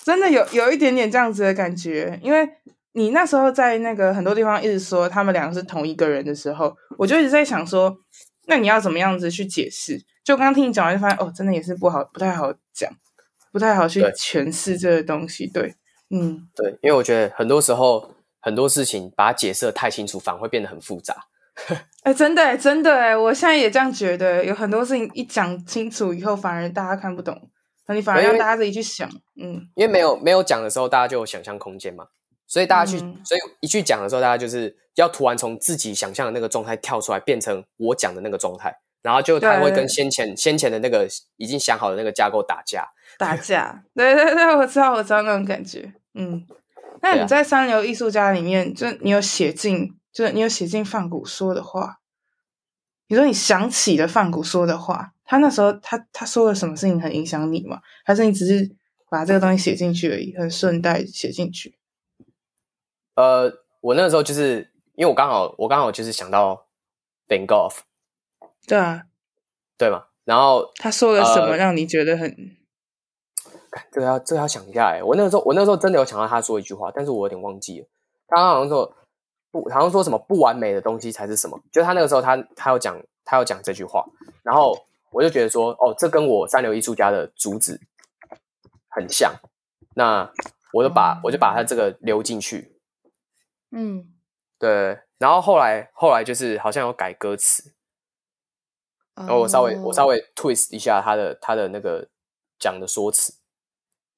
[0.06, 2.18] 真的有有一点点这样子的感觉。
[2.24, 2.48] 因为
[2.94, 7.98] 你那时候在那个很多地方一直说他们两个是同一个人的时候，我就一直在想说，
[8.48, 10.02] 那你要怎么样子去解释？
[10.24, 12.90] 就刚刚听你讲完，就发现哦，真的也是不好，不太好讲，
[13.52, 15.48] 不太好去诠释这个东西。
[15.48, 15.76] 对，
[16.12, 21.16] 嗯，对，因为我觉得很多时候很多事情把它解释得太清楚，反而会变得很复杂。
[22.04, 27.50] 哎、欸，真的，真的，哎，我现在也这样觉得，有很多事情一讲清楚以后，反而大家看不懂。
[27.88, 32.06] 那你反而让大家自己去想，嗯，因为没有没有讲的时候，大家就有想象空间嘛，
[32.48, 42.88] 所以大家去，嗯、所以一去讲的时候，大家就是要突然从自己想象的那个状态跳出来，变成我讲的那个状态，然后就他会跟先前先前的那个已经想好的那个架构打架，
[43.18, 46.46] 打架，对对对，我知道我知道那种感觉，嗯，
[47.02, 52.00] 那你在三流艺术家里面，就你有写进，就是你有写进范谷说的话，
[53.08, 55.14] 你说你想起了范谷说的话。
[55.24, 57.80] 他那时候他他说了什么事情很影响你吗？
[58.04, 58.76] 还是你只是
[59.10, 61.78] 把这个东西写进去而已，很顺带写进去？
[63.16, 66.68] 呃，我那个时候就是因为我刚好我刚好就是想到
[67.28, 67.74] Van Gogh，
[68.68, 69.04] 对啊，
[69.78, 70.06] 对嘛。
[70.26, 72.30] 然后他说了什么让你觉得很？
[72.30, 72.61] 呃、
[73.92, 77.88] 这个要这个要想一下哎，我那个时候我那个时候真的有想到他说一句话，但是我有点忘记了。
[78.28, 78.94] 他好像说
[79.52, 81.60] 不，好像说什么不完美的东西才是什么？
[81.72, 84.06] 就他那个时候他他要讲他要讲这句话，
[84.44, 84.78] 然后。
[85.14, 87.78] 我就觉得说，哦，这跟我三流艺术家的主旨
[88.88, 89.30] 很像，
[89.94, 90.32] 那
[90.72, 92.78] 我就把、嗯、我就把他这个留进去，
[93.72, 94.08] 嗯，
[94.58, 95.02] 对。
[95.18, 97.74] 然后后来后来就是好像有改歌词，
[99.16, 102.08] 然后我稍微、哦、我稍微 twist 一下他的他的那个
[102.58, 103.34] 讲的说辞，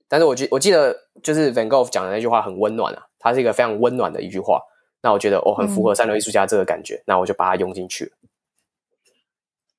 [0.08, 4.62] 但是我记我记得就是 Van Gogh 讲的那句话很温暖啊，它是一个非常温暖的一句话，
[5.02, 8.12] 那我觉得哦很符合三流艺术家这个感觉，嗯、那我就把它用进去了，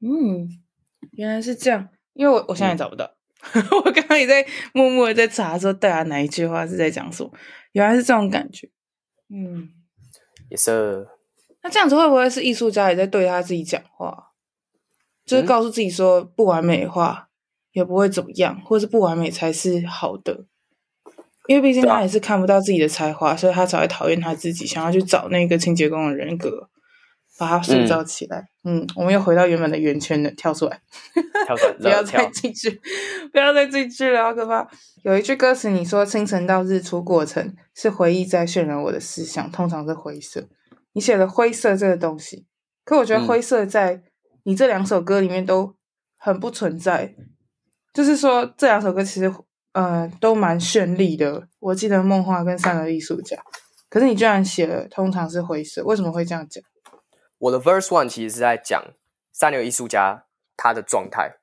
[0.01, 0.61] 嗯。
[1.13, 3.15] 原来是这样，因为我我现在也找不到，
[3.53, 7.31] 嗯、 我刚刚也在默默的在查说，大家哪一句话是在讲什么？
[7.73, 8.69] 原来是这种感觉，
[9.29, 9.69] 嗯，
[10.49, 11.07] 也是。
[11.63, 14.33] 那这样子会不会是艺术家也在对他自己讲话？
[15.25, 17.24] 就是告诉自己说，不完美的话
[17.75, 20.47] 也不会怎么样，或是不完美才是好的。
[21.47, 26.71] 因为毕竟他也是看不到自己的才华，所以他才会讨厌他自己，想要去找那个清洁工的人格。
[27.37, 30.81] 把它塑造起来，嗯，嗯，我们又回到原本的圆圈了，跳出来，
[31.45, 32.81] 跳出来， 不要再进去，
[33.33, 34.65] 不要再进去了，好可怕。
[35.03, 40.47] 有一句歌词，你说清晨到日出过程是回忆在渲染我的思想，通常是灰色。
[40.93, 42.47] 你写了灰色这个东西，
[42.85, 44.05] 可我觉得灰色在
[44.45, 45.75] 你这两首歌里面都
[46.17, 47.17] 很不存在。
[47.19, 47.27] 嗯、
[47.95, 49.33] 就是说，这两首歌其实，
[49.73, 51.47] 呃，都蛮绚丽的。
[51.61, 53.41] 我记得梦话跟三流艺术家，
[53.89, 56.63] 可是你居然写了通常是灰色，为什么会这样讲？
[57.39, 58.83] 我的 verse one 其实是在讲
[59.33, 60.27] 三流艺术家
[60.57, 61.37] 他的状态，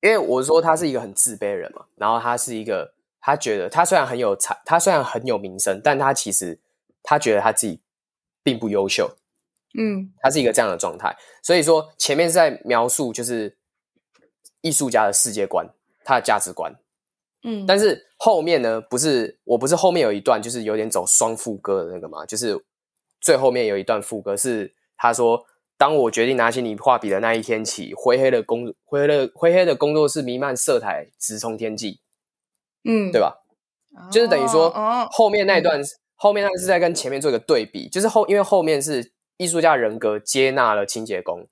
[0.00, 6.58] 因为我说他是一个很自卑的人嘛，然后他是一个他觉得他虽然很有才，他虽然很有名声，但他其实
[7.02, 7.80] 他觉得他自己
[8.42, 9.16] 并不优秀，
[9.78, 11.16] 嗯，他是一个这样的状态。
[11.44, 13.56] 所以说前面是在描述就是
[14.64, 15.64] 艺术家的世界观，
[16.02, 16.74] 他的价值观，
[17.44, 22.60] 嗯，但是后面呢，不是我不是后面有一段就是有点走双副歌的那个嘛，就是
[23.20, 24.74] 最后面有一段副歌是。
[24.96, 25.44] 他说
[25.76, 32.00] ：“当我决定拿起你画笔的那一天起，灰黑的工灰黑的灰黑的工作室弥漫色彩直冲天际，
[32.84, 33.42] 嗯，对吧？
[33.90, 34.70] 哦、就是等于说，
[35.10, 35.84] 后面那一段，嗯、
[36.14, 41.46] 后面那段是在跟前面做一个对比，就是后因为后面是艺术家人格接纳了清洁工，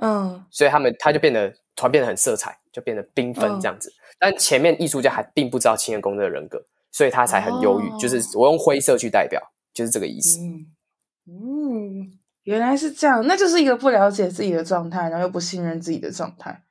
[0.00, 3.88] 嗯，所以他们他就变得突然变得很色彩，就变得缤纷这样子。
[3.90, 7.88] 嗯、但前面艺术家还并不知道青年宫的人格，所以他才很忧郁。
[7.90, 9.40] 哦、就是我用灰色去代表，
[9.72, 10.40] 就是这个意思。
[10.40, 10.66] 嗯。
[11.26, 12.12] 嗯”
[12.44, 16.62] 原来是这样，那就是一个不了解自己的状态，然后又不信任自己的状态。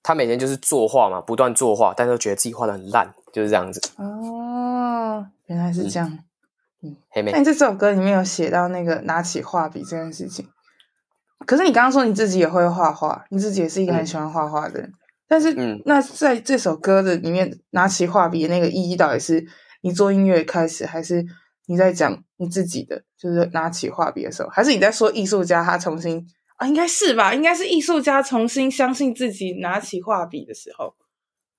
[0.00, 3.80] 他每天就是作画嘛，不断作画，但是觉得自己画的很烂，就是这样子。
[3.96, 6.18] 哦，原来是这样。
[6.82, 10.48] 嗯，黑妹，那你这首歌里面有写到那个拿起画笔这件事情。
[11.48, 14.88] 可是你刚刚说你自己也会画画，你自己也是一个很喜欢画画的人。
[14.90, 14.92] 嗯、
[15.26, 19.42] 但是，嗯，那在这首歌的里面，拿起画笔的那个意义到底是
[19.80, 21.24] 你做音乐开始，还是？
[21.70, 26.26] 你在讲你自己的，就是拿起画笔的时候，还是你在说艺术家他重新
[26.56, 26.66] 啊？
[26.66, 27.34] 应该是吧？
[27.34, 30.94] 应该是艺术家重新相信自己拿起画笔的时候。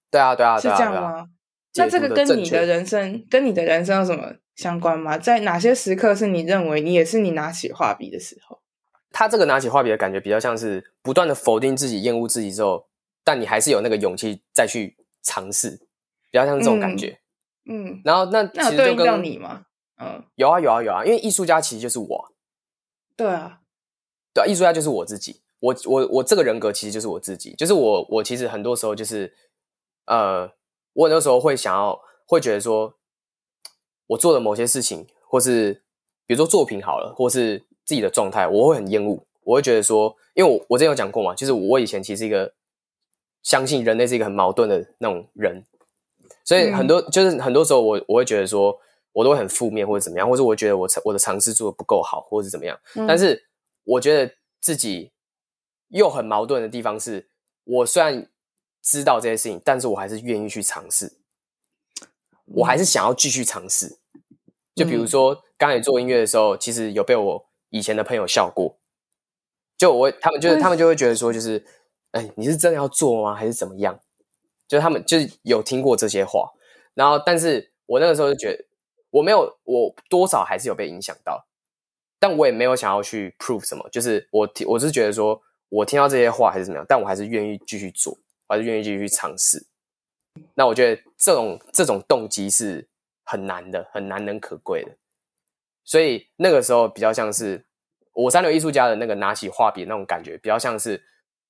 [0.09, 1.27] 对啊，对啊，是这样吗？
[1.75, 5.15] 那这个跟你的人生，跟你的人生有什么相关吗？
[5.15, 8.59] 在哪些时刻是你认为你也是你拿起画笔的时候？
[9.11, 12.87] 他这个拿起画笔的感觉比较像是不断的否定自己、厌恶自己之后，
[13.23, 15.71] 但你还是有那个勇气再去尝试，
[16.31, 17.19] 比较像这种感觉。
[17.65, 19.65] 嗯，嗯，然后那那有对应到你吗？
[20.01, 22.33] 嗯，有啊有啊有啊，因为艺术家其实就是我。
[23.17, 23.59] 对啊，
[24.33, 25.41] 对啊，艺术家就是我自己。
[25.59, 29.35] 我我我这个人格其实就是我自己，就是我我其实很多时候就是，
[30.05, 30.49] 呃，
[30.93, 32.95] 我很多时候会想要会觉得说，
[34.07, 35.83] 我做的某些事情，或是
[36.25, 39.25] 比如说作品好了，或是自己的状态，我会很厌恶。
[39.41, 42.53] 我会觉得说，因为我我之前有讲过嘛，就是我以前其实一个
[43.41, 45.65] 相信人类是一个很矛盾的那种人，
[46.45, 48.79] 所以很多、嗯、就是很多时候我我会觉得说，
[49.13, 52.79] 我都会很负面或者怎么样，或者我觉得我我的尝试做的不够好，或者是怎么样。
[52.95, 53.47] 嗯、但是
[53.83, 55.11] 我觉得自己。
[55.91, 57.27] 又很矛盾的地方是，
[57.63, 58.29] 我虽然
[58.83, 61.11] 知道这些事情，但是我还是愿意去尝试，
[62.45, 63.97] 我还是想要继续尝试。
[64.75, 68.77] 就比如说，刚才做音乐的时候，其实有被我以前的朋友笑过。
[69.77, 71.65] 就我他们就是他们就会觉得说，就是
[72.11, 73.35] 哎，你是真的要做吗？
[73.35, 73.99] 还是怎么样？
[74.67, 76.51] 就他们就是有听过这些话，
[76.93, 78.65] 然后，但是我那个时候就觉得，
[79.11, 81.47] 我没有，我多少还是有被影响到，
[82.19, 85.41] 但我也没有想要去 prove 什么，就是我我是觉得说。
[85.71, 88.17] 我听到这些话还是怎么样，但我还是愿意继续做，
[88.47, 89.67] 我还是愿意继续去尝试。
[90.55, 92.89] 那我觉得这种这种动机是
[93.23, 94.97] 很难的，很难能可贵的。
[95.89, 97.65] 所以那个时候比较像是
[98.13, 101.01] 我三流艺术家的那个拿起画笔那种感觉，比较像是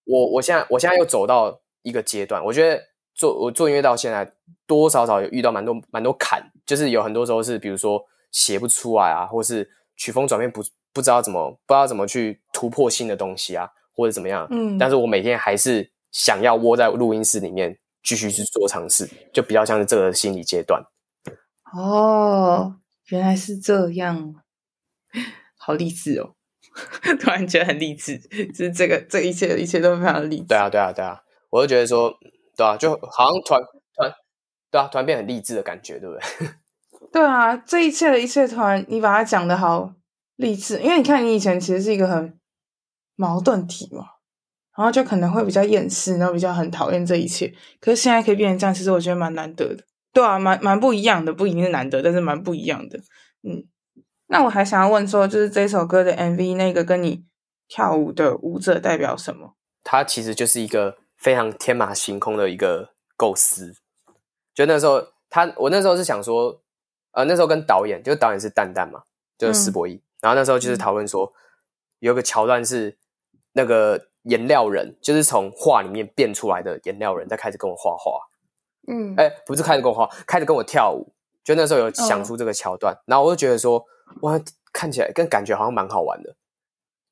[0.05, 2.41] 我我现在我现在又走到一个阶段。
[2.45, 2.81] 我觉得
[3.13, 4.23] 做我做音乐到现在，
[4.65, 10.61] 多多少少有遇到蛮多蛮多坎，就是有很多时候是比如说写不出来啊，或是曲风转变不
[10.93, 13.69] 不知道怎么不知道怎么去突破新的东西啊。
[13.91, 20.81] 或者怎么样，嗯，但是我每天还是想要窝在录音室里面继续去做尝试，就比较像是这个心理阶段。
[21.73, 22.73] 哦，
[23.09, 24.35] 原来是这样，
[25.57, 26.35] 好励志哦！
[27.19, 30.45] 突然觉得很励志，就是这个这一切的一切都非常励志。
[30.45, 32.13] 对啊，对啊，对啊，我就觉得说，
[32.55, 33.63] 对啊，就好像突然
[33.95, 34.13] 突然，
[34.71, 36.49] 对啊，突然变很励志的感觉，对不对？
[37.11, 39.93] 对啊，这一切的一切，突然你把它讲的好
[40.35, 42.35] 励志，因为你看，你以前其实是一个很。
[43.21, 44.05] 矛盾体嘛，
[44.77, 47.53] 然后就可能会比较厌世，然后比较很讨厌这一切。
[47.81, 49.83] 可是现在可以变成这样，其实我觉得蛮难得的。
[50.13, 52.99] 对啊，蛮蛮不一样的，不一定是难得，但是蛮不一样的。
[53.43, 53.63] 嗯，
[54.27, 57.25] 那我还想要问说，就是这首歌的 MV 那个跟你
[57.67, 59.55] 跳舞的舞者代表什么？
[59.83, 63.73] 它其实就是一个非常天马行空的一个构思。
[64.53, 66.61] 就那时候，他我那时候是想说，
[67.11, 69.03] 呃，那时候跟导演，就是导演是蛋蛋嘛，
[69.37, 71.31] 就是施博义，嗯、然后那时候就是讨论说，
[71.99, 72.97] 有个桥段是。
[73.53, 78.28] 那个颜料人就是从画里面变出来的颜料人，在开始跟我画画。
[78.89, 81.13] 嗯，哎、欸，不是开始跟我画，开始跟我跳舞。
[81.43, 83.83] 就那时候有想出这个桥段，哦、然后我就觉得说，
[84.21, 84.39] 哇，
[84.73, 86.35] 看起来跟感觉好像蛮好玩的。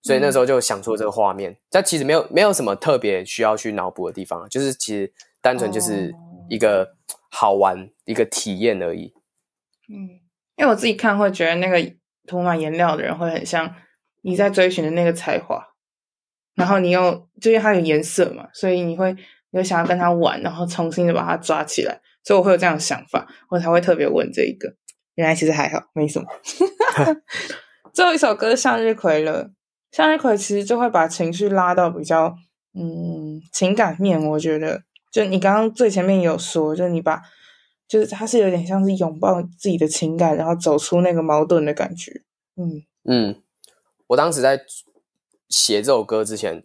[0.03, 1.51] 所以那时候就想出了这个画面。
[1.51, 5.11] 嗯、但其实没有没有什么特别需要去脑补的地方，就是其实
[5.41, 6.13] 单纯就是
[6.49, 6.95] 一个
[7.31, 9.13] 好玩、哦、一个体验而已。
[9.89, 10.21] 嗯，
[10.57, 11.93] 因为我自己看会觉得那个
[12.27, 13.73] 涂满颜料的人会很像
[14.21, 15.67] 你在追寻的那个才华。
[16.55, 19.15] 然后你又就因为它有颜色嘛，所以你会
[19.51, 24.75] 有想要跟他玩，然后重新的把他抓起来，所以我会有这样的想法，我才会特别问这一个。
[25.15, 26.27] 原来其实还好，没什么。
[27.93, 29.45] 最后一首歌《向日葵》了，
[29.91, 32.35] 《向日葵》其实就会把情绪拉到比较
[32.73, 34.81] 嗯情感面，我觉得
[35.11, 37.21] 就你刚刚最前面有说，就你把
[37.87, 42.11] 就是它是有点像是拥抱自己的情感，然后走出那个矛盾的感觉。
[42.55, 43.41] 嗯嗯，
[44.07, 44.61] 我当时在。
[45.49, 46.61] 写这首歌之前，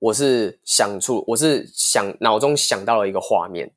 [0.00, 3.70] 我是想出，我是想脑中想到了一个画面，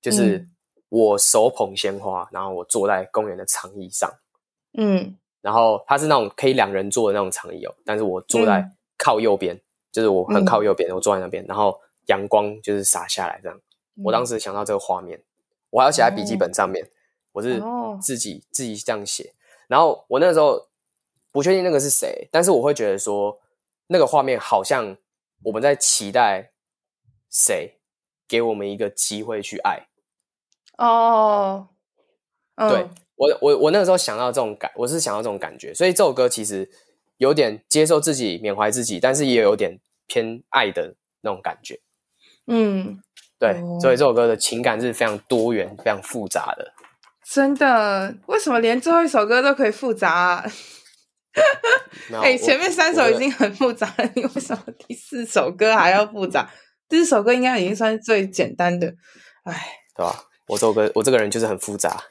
[0.00, 0.48] 就是
[0.88, 4.10] 我手捧鲜花，然后我坐在公园的长椅上，
[4.78, 9.62] 嗯，然后它是那种可以两人坐的那种长椅哦，但是我坐在靠右边，嗯、
[9.92, 13.60] 就是我很靠右边，嗯、我坐在那边，然后阳光就是洒下来这样。
[14.04, 15.20] 我当时想到这个画面，
[15.70, 16.88] 我还要写在笔记本上面，哦、
[17.32, 17.60] 我是
[18.00, 19.34] 自己自己这样写，
[19.66, 20.68] 然后我那时候
[21.32, 23.40] 不确定那个是谁，但是我会觉得说。
[23.86, 24.96] 那个画面好像
[25.44, 26.50] 我们在期待
[27.30, 27.78] 谁
[28.26, 29.86] 给我们一个机会去爱
[30.78, 31.68] 哦。
[32.56, 36.70] Oh, 对、嗯、我我我那个时候想到这种感，我是想到这种感觉，所以这首歌其实
[37.16, 41.80] 有点接受自己、缅怀自己，但是也有点偏爱的那种感觉。
[42.46, 43.00] 嗯，
[43.38, 46.72] 对，所以这首歌的情感是非常多元、非常复杂的。
[47.24, 48.14] 真的？
[48.26, 50.44] 为什么连最后一首歌都可以复杂啊？
[52.22, 56.50] 哎、欸，前面三首已经很复杂了，你为什么第四首歌还要复杂？
[56.88, 58.86] 第四首歌应该已经算是最简单的，
[59.44, 59.66] 哎，
[59.96, 60.24] 对吧？
[60.46, 62.04] 我这首歌，我这个人就是很复杂。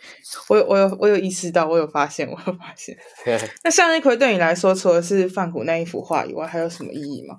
[0.49, 2.97] 我有，我有，我有意识到，我有发现，我有发现。
[3.63, 7.38] 那向日葵对你来说，除了是范谷那一幅画以外，还有什么意义吗？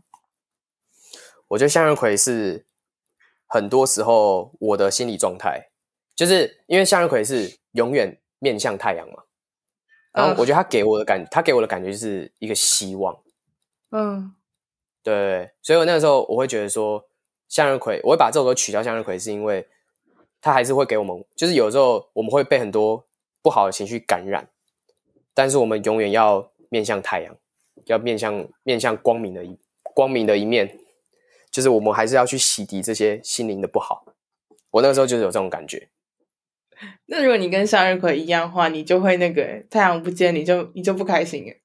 [1.49, 2.65] 我觉得向日葵是
[3.49, 5.71] 很多时候我的心理状态，
[6.15, 9.25] 就是因为向日葵是永远面向太阳嘛。
[10.15, 13.19] 然后我觉得他给我的感，他给我的感觉就是一个希望。
[13.91, 14.33] 嗯，
[15.03, 17.05] 对，所以我那个时候我会觉得说，
[17.49, 19.67] 向日葵，我会把这首歌取消向日葵，是因为
[20.41, 23.05] 他还是会给我们，就是有时候我们会被很多
[23.43, 24.49] 不好的情绪感染，
[25.35, 27.37] 但是我们永远要面向太阳，
[27.87, 30.79] 要面向面向光明的一光明的一面，
[31.51, 34.07] 就是我们还是要去洗涤这些心灵的不好。
[34.71, 35.89] 我那个时候就是有这种感觉。
[37.07, 41.61] 那如果你跟向日葵一样的话，你就会那个太阳不见，你就你就不开心耶。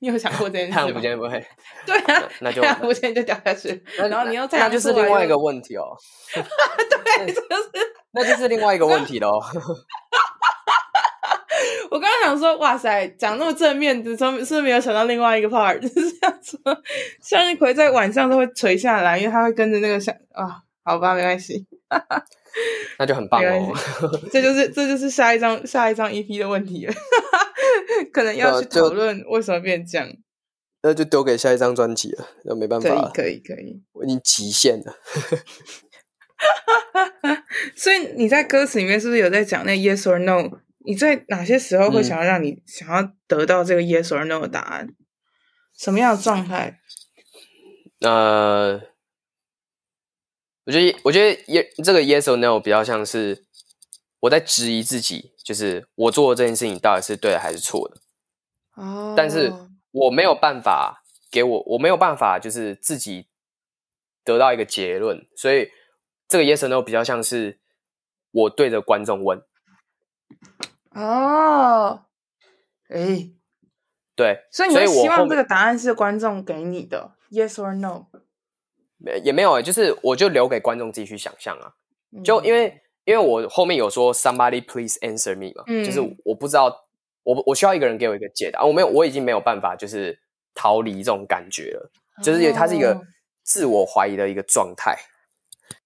[0.00, 0.76] 你有想过这件事吗？
[0.76, 1.46] 太阳不见不会。
[1.86, 5.96] 对啊，那 就太阳不见就掉下去，然后你又太阳就是另外一个问题哦。
[6.34, 7.42] 对，就是
[8.12, 9.40] 那就是另外一个问题喽。
[11.90, 15.78] 我刚刚想说，哇塞，讲那么正面的，是不是没有想到另外一个 part？
[15.78, 16.58] 就是这样说，
[17.22, 21.66] 向日葵在晚上都会垂下来，因为它会跟着那个向啊，好吧，没关系。
[22.98, 23.72] 那就很棒哦，
[24.30, 26.94] 这就是这就是下一张下一张 EP 的问题了，
[28.12, 30.08] 可能要去讨论为什么变这样，
[30.82, 34.96] 那就丢给下一张专辑了，那没办法，可以可以可以，我已经极限了。
[37.74, 40.58] 所以你在歌词里面是不是有在讲那 yes or no？
[40.86, 44.86] 你在哪些时候会想要让你想要得到这个 yes or no 的答案？
[44.86, 44.94] 嗯、
[45.78, 46.78] 什么样的状态？
[48.02, 48.80] 呃。
[50.66, 53.44] 我觉得，我觉得耶，这个 yes or no 比较像是
[54.20, 57.96] 我在质疑自己，就是我做的这件事情到底是对的还是错的。
[58.74, 59.14] 哦。
[59.16, 59.52] 但是
[59.90, 63.28] 我没有办法给我，我没有办法就是自己
[64.24, 65.68] 得到一个结论，所以
[66.26, 67.60] 这个 yes or no 比较像是
[68.30, 69.42] 我对着观众问。
[70.92, 72.06] 哦。
[72.88, 73.30] 哎。
[74.16, 74.44] 对。
[74.50, 78.06] 所以你希望这个答案是观众给你的 yes or no？
[79.22, 81.72] 也没有诶，就是我就留给观众自己去想象啊。
[82.22, 86.74] 就因为因为我后面有说 somebody please answer me 嘛，嗯、就是我不知道，
[87.22, 88.64] 我我需要一个人给我一个解答。
[88.64, 90.18] 我没有，我已经没有办法就是
[90.54, 91.90] 逃离这种感觉了，
[92.22, 93.00] 就是因为它是一个
[93.42, 94.96] 自我怀疑的一个状态。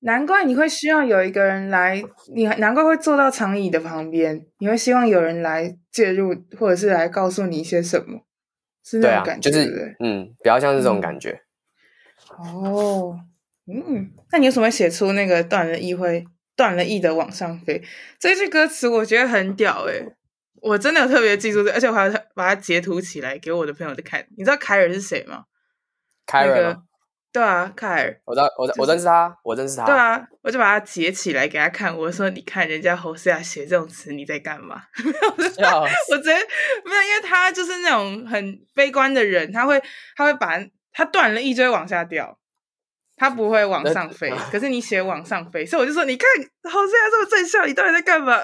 [0.01, 2.03] 难怪你会希望有一个人来，
[2.35, 8.21] 你难怪会坐到长椅的旁边，你会希望有人来介入，或者是来告诉你一些什么？
[8.85, 11.31] 是那种感觉，对啊，就是对嗯，比较像是这种感觉。
[11.31, 11.41] 嗯
[12.39, 13.19] 哦，
[13.67, 16.25] 嗯，那你为什么会写出那个断了翼会
[16.57, 17.83] 断了翼的往上飞
[18.19, 18.89] 这句歌词？
[18.89, 20.07] 我觉得很屌诶，
[20.63, 24.27] 我真的有特别记住这，而且我还把它截图起来给我的朋友看。
[24.37, 25.45] 你知道凯尔是谁吗？
[26.27, 26.83] 凯尔吗？
[27.31, 29.85] 对啊，凯尔，我知道，我我认识他，我认识他。
[29.85, 31.97] 对啊，我就把它截起来给他看。
[31.97, 34.83] 我说：“你看人家侯思亚写这种词，你在干嘛？”
[35.37, 39.83] 我直接没有，因为他就是那种很悲观的人，他会
[40.17, 40.59] 他会把。
[40.99, 42.41] 它断了一就会往下掉，
[43.15, 44.33] 它不会往上飞。
[44.51, 46.29] 可是你写往上飞，所以我就说，你看，
[46.65, 48.37] 好像这么正向，你到底在干嘛？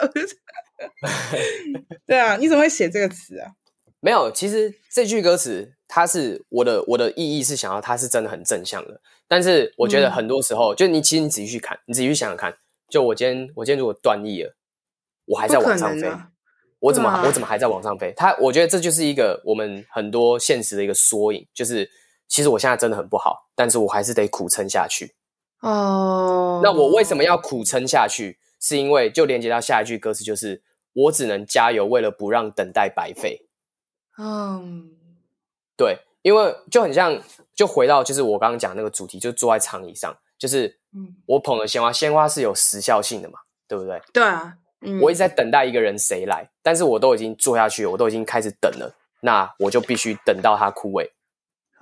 [2.07, 3.51] 对啊，你怎么会写这个词啊？
[3.99, 9.01] 没有，其实这句歌词，它是我的我的意义是想要它是真的很正向的。
[9.27, 12.57] 但是我觉得很多时候，嗯、就你其实你仔细去看，你仔细去想想看，
[12.89, 14.55] 就我今天我今天如果断翼了，
[15.25, 16.29] 我还在往上飞，啊、
[16.79, 18.13] 我怎么、啊、我怎么还在往上飞？
[18.17, 21.91] 它，我觉得这就是一个我们很多现实的一个缩影，就是。
[22.29, 25.15] 其实我现在真的很不好，但是我还是得苦撑下去。
[25.61, 28.39] 哦，那我为什么要苦撑下去？
[28.61, 30.63] 是因为就连接到下一句歌词，就是
[30.95, 33.47] 我只能加油，为了不让等待白费。
[34.17, 34.97] 嗯，
[35.77, 37.21] 对，因为就很像，
[37.55, 40.79] 就回到就是我刚刚讲那个主题，就坐在长椅上，就是
[41.27, 44.01] 我捧了鲜花，鲜花是有时效性的嘛，对不对？
[44.13, 51.11] 对啊，嗯，我一直在等待一个人谁来，但是我都已经坐下去了，我都已经开始等了，那我就必须等到它枯萎。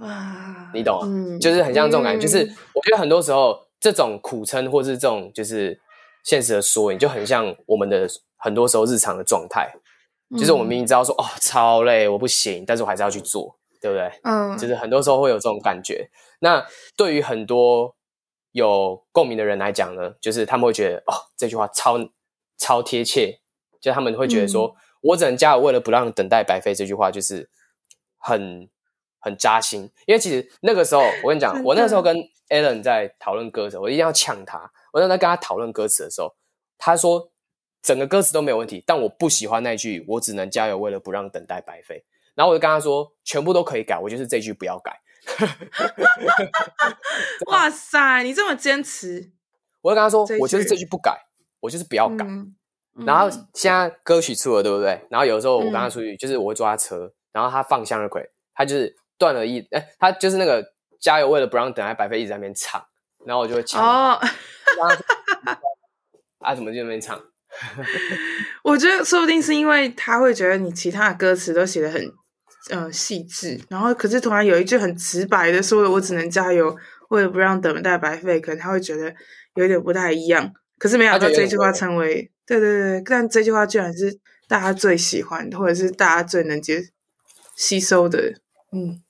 [0.03, 2.39] 哇，你懂就是很像这种感觉，嗯、就是
[2.75, 5.81] 我觉得很多时候这种苦撑，或是这种就是
[6.25, 9.73] 现实的缩影，就很像我们的很多时候日常的状态。
[10.31, 14.11] 嗯、就是我们明明知道说哦超累，我不行，但是我还是要去做，对不对？
[14.25, 16.11] 嗯，就是很多时候会有这种感觉。
[16.41, 17.95] 那对于很多
[18.51, 21.99] 有共鸣的人来讲呢，就是他们会觉得哦这句话超
[22.59, 23.39] 超贴切，
[23.81, 26.75] 就他们会觉得说、嗯、我只能加油，为了不让等待白费。
[26.75, 27.49] 这句话就是
[28.19, 28.69] 很。
[29.23, 32.15] 很扎心，因为其实那个时候，我跟你讲，我那个时候跟
[32.49, 34.71] Alan 在讨论歌词，我一定要呛他。
[34.93, 36.35] 我在那跟他讨论歌词的时候，
[36.77, 37.31] 他说
[37.81, 42.05] 整个歌词都没有问题，但我不喜欢那句“我只能加油，为了不让等待白费”。
[42.35, 45.01] 然后我就跟他说，全部都可以改，我就是这句不要改。
[47.47, 49.31] 哇塞，你这么坚持！
[49.81, 51.17] 我就跟他说，我就是这句不改，
[51.61, 52.27] 我就是不要改。
[53.07, 55.01] 然后现在歌曲出了，对不对？
[55.09, 58.97] 然后有的时候我跟他出去，嗯、就是我会坐他车，然后他放向日葵，他就是。
[59.23, 60.61] 断了一，哎、欸，他就是那个
[61.01, 62.85] 加油，为了不让等待白费，一直在那边唱，
[63.25, 63.81] 然后我就会抢。
[63.81, 64.19] 哦，
[66.43, 67.23] 啊，怎么就在那边唱？
[68.65, 72.05] 我觉得说不定是因为他会觉得你其他的歌词都写得很
[72.71, 76.77] 呃细致，然后可是突然有一句很直白的说了“我只能加油，
[77.11, 79.15] 为了不让等待白费”，可能他会觉得
[79.55, 80.53] 有点不太一样。
[80.79, 84.19] 可是没想到这句话成为对对对，但这句话居然是
[84.49, 86.83] 大家最喜欢，或者是大家最能接
[87.55, 88.19] 吸收的。
[88.73, 89.01] 嗯，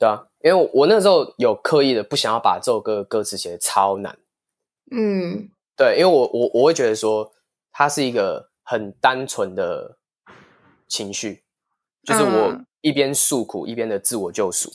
[0.00, 4.18] 对啊，因为我，我那时候有刻意的不想要把这首歌的歌词写的超难。
[4.90, 7.30] 嗯，对，因为我我我会觉得说，
[7.70, 9.98] 它是一个很单纯的
[10.88, 11.44] 情绪，
[12.02, 14.72] 就是我一边诉苦一边的自我救赎。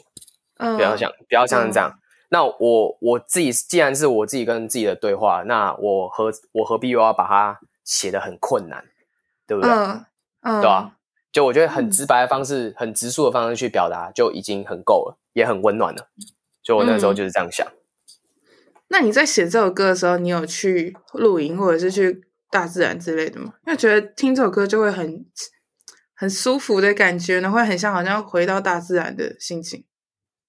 [0.58, 1.90] 嗯，不要像不要像这样。
[1.90, 2.00] 嗯、
[2.30, 8.86] 那我我自己既然是我自己跟自己的对话，那我何我何必又要把它写的很困难，
[9.48, 9.72] 对不对？
[9.72, 10.06] 嗯，
[10.42, 10.96] 嗯对吧？
[11.36, 16.08] 就我觉得很直白的方式，嗯、很直述的方式去表达就已经很够了，也很温暖了。
[16.64, 17.68] 就我那时候就是这样想。
[17.68, 17.76] 嗯
[18.88, 23.56] 那你在写这首歌的时候，你有去露营或者是去大自然之类的吗？
[23.66, 25.26] 因为觉得听这首歌就会很
[26.16, 29.84] 很舒服的感觉呢，会很像好像回到大自然的心情。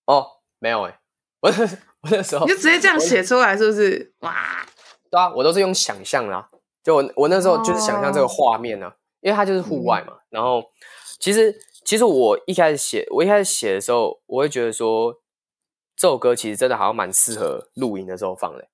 [0.05, 0.25] 哦，
[0.61, 0.99] 没有哎、欸、
[1.41, 1.49] 我
[2.03, 4.13] 我那时候你就直接这样写出来，是不是？
[4.21, 4.65] 哇，
[5.11, 6.49] 对啊，我都是用想象啦。
[6.85, 10.13] 就我我那时候就是想象这个画面呢、啊，哦、因为它就是户外嘛。
[10.13, 10.63] 嗯、然后
[11.19, 15.17] 其实其实我一开始写，我一开始写的时候，我会觉得说。
[15.99, 18.69] 这首歌其实真的好像蛮适合露营的时候放的，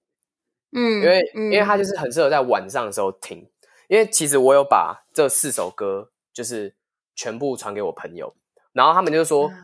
[0.73, 3.49] 嗯，因为、嗯、因为它就是很适合在晚上的时候听。
[3.87, 6.75] 因为其实我有把这四首歌就是
[7.15, 8.35] 全部传给我朋友，
[8.73, 9.55] 然后他们就说，嗯、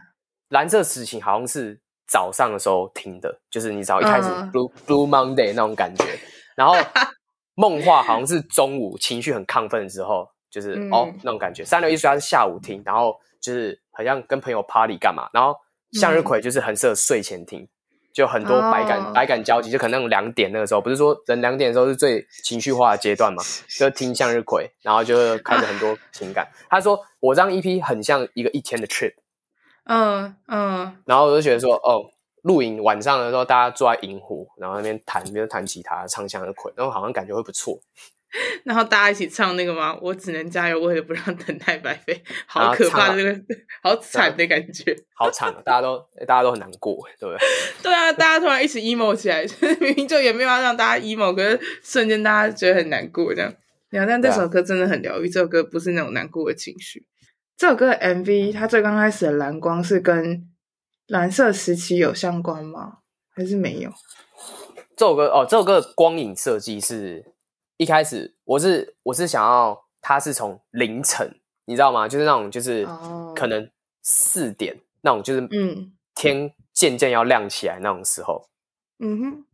[0.51, 6.05] 蓝色时情好像是早上的时候听的，就是你只要一开始 Blue、嗯、Blue Monday 那种感觉，
[6.55, 6.77] 然后
[7.57, 11.65] 梦话好像是中午情绪很亢奋的时候，就是、嗯、哦那种感觉。
[11.65, 15.57] 三六一说它是下午听，然后就是好像跟朋友 party 干嘛，然后。
[15.93, 17.69] 向日葵就是很适合睡前听，嗯、
[18.13, 19.15] 就很多百感、oh.
[19.15, 23.43] 百感交集，就可能那种两点那个时候，不是说人两点的时候是最情绪化的阶段嘛？
[23.79, 26.47] 就听向日葵，然后就开着很多情感。
[26.69, 29.15] 他说我这张 EP 很像一个一天的 trip，
[29.85, 30.93] 嗯嗯，uh, uh.
[31.07, 32.05] 然后我就觉得说，哦，
[32.43, 37.81] 露营晚上的时候，大家坐在营湖，然后那边弹，那边弹吉他，唱向日葵，然后好像感觉会不错。
[38.65, 39.97] 然后大家一起唱那个吗？
[40.03, 42.23] 我只能加油，为了不让等待白费。
[42.47, 43.41] 好可怕的那个，
[43.83, 47.39] 好惨的感觉，好惨，大家都大家都很难过，对不对？
[47.85, 49.47] 对啊，大家突然一起 emo 起来，
[49.81, 53.53] 明明就也没有要让大家 emo，可是瞬间大家觉得很难过，这样。
[53.89, 57.07] 然后但这首歌真的很疗愈，这首歌不是那种难过的情绪。
[57.57, 60.47] 这首歌的 MV，它最刚开始的蓝光是跟
[61.07, 62.99] 蓝色时期有相关吗？
[63.35, 63.91] 还是没有？
[64.95, 67.25] 这首歌哦，这首歌的光影设计是。
[67.79, 72.07] 一开始我是我是想要它是从凌晨，你知道吗？
[72.07, 72.87] 就是那种就是
[73.35, 73.71] 可能
[74.03, 74.83] 四点、oh.
[75.01, 78.49] 那种，就是嗯天渐渐要亮起来那种时候，
[78.99, 79.45] 嗯哼，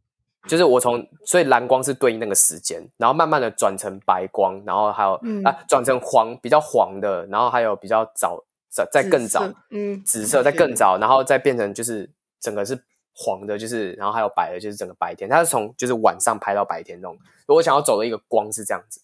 [0.48, 12.10] 就是我从所以蓝光是对应那个时间，然后慢慢的转成白光，然后还有、嗯、啊转成黄比较黄的，然后还有比较早再再更早，嗯紫色再更早，然后再变成就是
[12.40, 12.82] 整个是。
[13.14, 15.30] 黄的，就是，然后还有白的，就是整个白天。
[15.30, 17.16] 它是从就是晚上拍到白天那种。
[17.46, 19.00] 我想要走的一个光是这样子，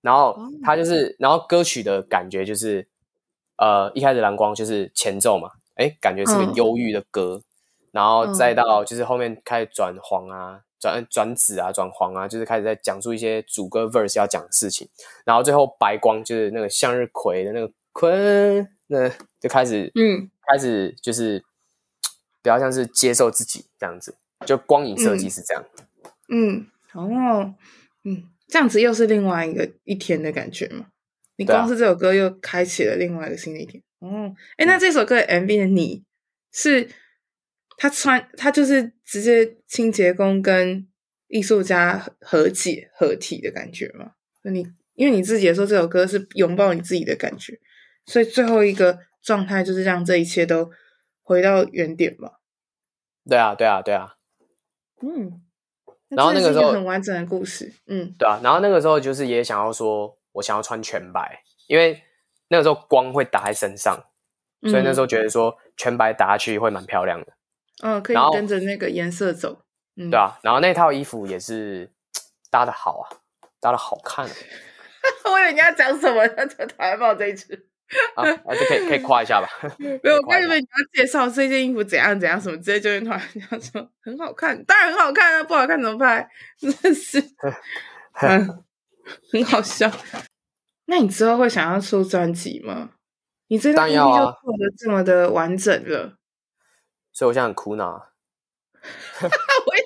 [0.00, 2.88] 然后它就是，然后歌曲的感觉就是，
[3.56, 7.44] 呃，一开始蓝光就是前奏嘛，哎，感觉是个忧郁的歌，嗯、
[7.92, 14.88] 然后再到就是后面开始转黄啊，转转紫啊，转黄啊，就是开始在讲述一些主歌 verse 要讲的事情，
[15.24, 19.08] 然后最后白光就是那个向日葵的那个坤，那
[19.38, 21.44] 就开始，嗯，开始就是。
[22.42, 25.64] 比较像是接受自己这样子，就光影设计是这样。
[26.28, 27.54] 嗯，哦，
[28.02, 30.86] 嗯，这样子又是另外一个一天的感觉嘛？
[31.36, 33.80] 你光是这首歌又开启了另外一个新的一天。
[34.00, 36.02] 哦，哎，那这首歌的 MV 的你
[36.50, 36.88] 是
[37.76, 40.88] 他穿，他就是直接清洁工跟
[41.28, 44.14] 艺术家和解合体的感觉吗？
[44.42, 47.60] 那你因为你自己也说这首歌是拥抱你自己的感觉，
[48.06, 50.72] 所以最后一个状态就是让这一切都。
[51.24, 52.40] 回到原点吧。
[53.28, 54.14] 对啊，对啊，对啊。
[55.02, 55.42] 嗯，
[56.08, 57.72] 然后那个时候很完整的故事。
[57.86, 58.40] 嗯，对啊。
[58.42, 62.02] 然后那个时候就是也想要说，我想要穿全白，因为
[62.48, 64.04] 那个时候光会打在身上，
[64.68, 67.32] 所以那时候觉得说全白打下去会蛮漂亮的。
[67.82, 69.62] 嗯，可以跟着那个颜色走。
[69.96, 70.38] 嗯，对啊。
[70.42, 71.90] 然后那套衣服也是
[72.50, 73.06] 搭的好啊，
[73.60, 74.28] 搭的好看。
[75.24, 76.26] 我以为你要讲什么？
[76.36, 77.68] 他就台帽这一次。
[78.14, 79.48] 啊，啊，就可以可以夸一下吧。
[79.78, 83.20] 没有，我以为你要介绍这件衣服怎样怎样什么，直接就跟突然
[83.50, 86.28] 讲说很好看，当然很好看啊，不好看怎么拍？
[86.58, 87.20] 真的是，
[88.22, 88.64] 嗯，
[89.32, 89.90] 很好笑。
[90.86, 92.90] 那你之后会想要出专辑吗？
[93.48, 96.12] 你这张 EP 就做的这么的完整了，啊、
[97.12, 98.10] 所以我现在很苦恼。
[99.22, 99.82] 我也，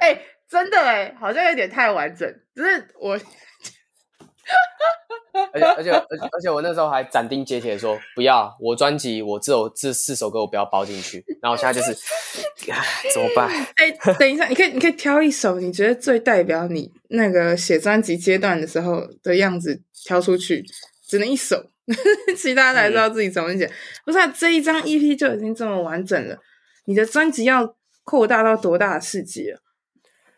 [0.00, 3.18] 哎、欸，真的哎、欸，好像有点太完整，只是我。
[5.52, 11.24] 而且而且而且而且我那时候还斩钉截铁说不要，我专辑我只有这四首歌我不要包进去。
[11.42, 11.92] 然后我现在就是
[13.12, 13.48] 怎么办？
[13.76, 20.64] 哎、欸，等一下，你可以你可以挑一首你觉得最代表你那个写专辑阶段的时候的样子挑出去，
[21.06, 21.64] 只能一首，
[22.38, 23.68] 其他的还是要自己怎么写。
[24.04, 26.38] 不是、啊，这一张 EP 就已经这么完整了，
[26.84, 27.74] 你的专辑要
[28.04, 29.56] 扩大到多大的世界？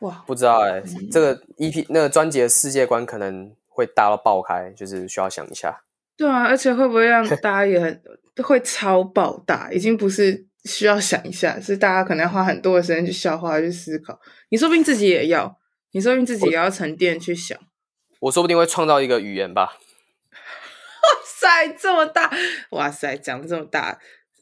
[0.00, 3.54] 哇，不知道哎、这个 EP 那个专辑的世界观可能。
[3.76, 5.82] 会大到爆开，就是需要想一下。
[6.16, 8.02] 对啊，而且会不会让 大家也很
[8.42, 9.70] 会超爆大？
[9.70, 14.18] 已经不是需要想一下，是大家可能要花很多的时间去消化、去思考。
[14.48, 15.58] 你说不定自己也要，
[15.92, 17.58] 你说不定自己也要沉淀去想。
[18.20, 19.76] 我说不定会创造一个语言吧。
[20.32, 22.30] 哇塞，这么大！
[22.70, 23.98] 哇塞，讲的这么大，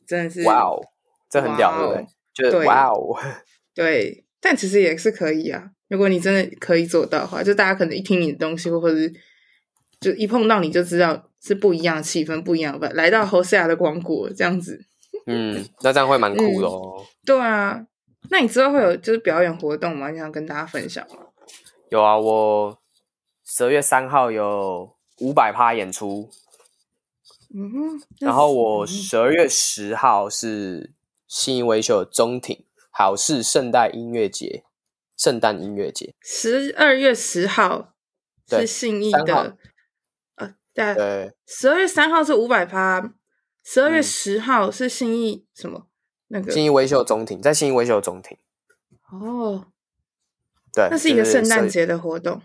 [0.07, 0.81] 真的是哇哦，
[1.29, 2.07] 这很屌，对不对？
[2.33, 3.19] 就是哇哦，
[3.75, 5.71] 对，但其实也是可以啊。
[5.89, 9.13] 如果你真的可以做到的话，就大家可能一听你的东西，或者是
[10.01, 12.91] 就一碰到你就知道是不一样的气氛，不一样的。
[12.95, 14.85] 来到 Hosea 的光国这样子，
[15.27, 17.07] 嗯，那这样会蛮酷的哦、嗯。
[17.27, 17.87] 对啊，
[18.31, 20.11] 那你之后会有就是表演活动吗？
[20.11, 21.17] 你想跟大家分享吗？
[21.91, 22.79] 有啊，我
[23.45, 26.31] 十二月三号有五百趴演出，
[27.55, 30.93] 嗯哼，然后我十二月十号是
[31.29, 34.65] 信义威秀中庭好事圣诞音乐节。
[35.25, 37.95] 圣诞音乐节，十二月十号
[38.47, 39.57] 是信义的，
[40.35, 43.15] 呃，对，十二月三号是五百趴，
[43.65, 45.87] 十二月十号是信义什么？
[46.29, 48.37] 那个信义维修中庭，在信义维修中庭。
[49.11, 49.69] 哦，
[50.75, 52.43] 对，那是一个圣诞节的活动，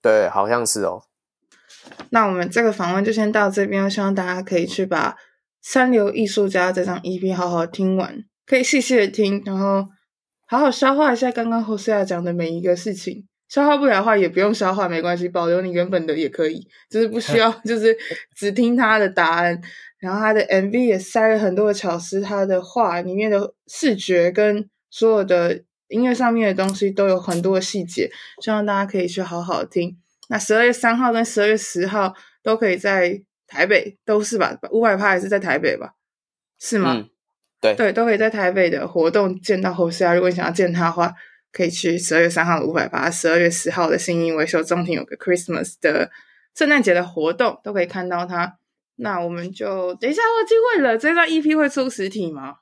[0.00, 1.02] 对，好像是哦。
[2.10, 5.10] 那我们这个访问就先到这边，我希望大家可以去把
[5.60, 9.88] 《三流艺术家》这张 EP 好好听完，可以细细的听，然后。
[10.46, 17.96] 好好消化一下刚刚 Hosea 讲的每一个事情，消化不了的话也不用消化，没关系，保留你原本的也可以，就是不需要， 就是
[18.36, 19.60] 只听他的答案。
[19.98, 28.10] 然后他的 MV 也塞了很多的巧思，他的画里面的视觉跟所有的音乐上面的东西都有很多的细节，
[28.42, 29.96] 希望大家可以去好好听。
[30.28, 32.12] 那十二月三号跟十二月十号
[32.42, 34.58] 都可以在台北，都是吧？
[34.70, 35.94] 五百趴也是在台北吧？
[36.60, 36.96] 是吗？
[36.98, 37.08] 嗯
[37.64, 40.14] 对对，都可以在台北的活动见到 Hosea。
[40.14, 41.14] 如果你想要见他的话，
[41.52, 46.10] 可以去十二月三号的五百八，十二月十号的新英维修中庭有个 Christmas 的
[46.54, 48.58] 圣诞节的活动，都可以看到他。
[48.96, 52.56] 那我们就等一下，我记问了，这张 EP 会出实体吗？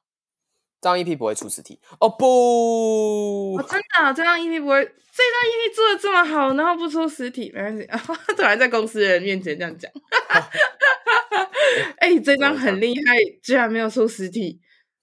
[0.80, 7.86] 这张 EP 不会出实体哦不、哦，真的、啊，这张 EP 不会，这张 EP 做的这么好，然后不出实体，没关系，
[8.36, 9.88] 突然在公司的人面前这样讲，
[11.98, 14.60] 哎、欸，这张很厉害，居然没有出实体。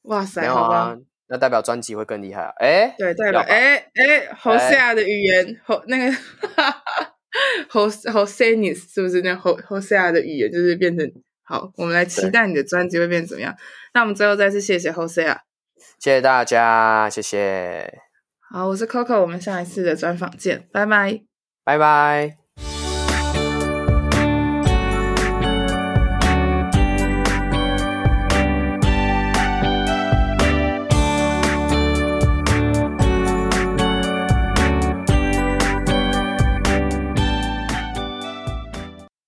[0.09, 2.53] 哇塞，啊、好吧，那代表专辑会更厉害啊！
[2.57, 6.11] 哎，对，代表哎哎，Hosea 的语言，吼那个
[7.69, 11.07] ，Hos Hosenis 是不是那 Hosea 的语言就是变成
[11.43, 11.71] 好？
[11.77, 13.55] 我们来期待你的专辑会变怎么样？
[13.93, 15.37] 那我们最后再次谢谢 Hosea，
[15.99, 17.99] 谢谢大家，谢谢。
[18.51, 21.21] 好，我是 Coco，我们下一次的专访见，拜拜，
[21.63, 22.38] 拜拜。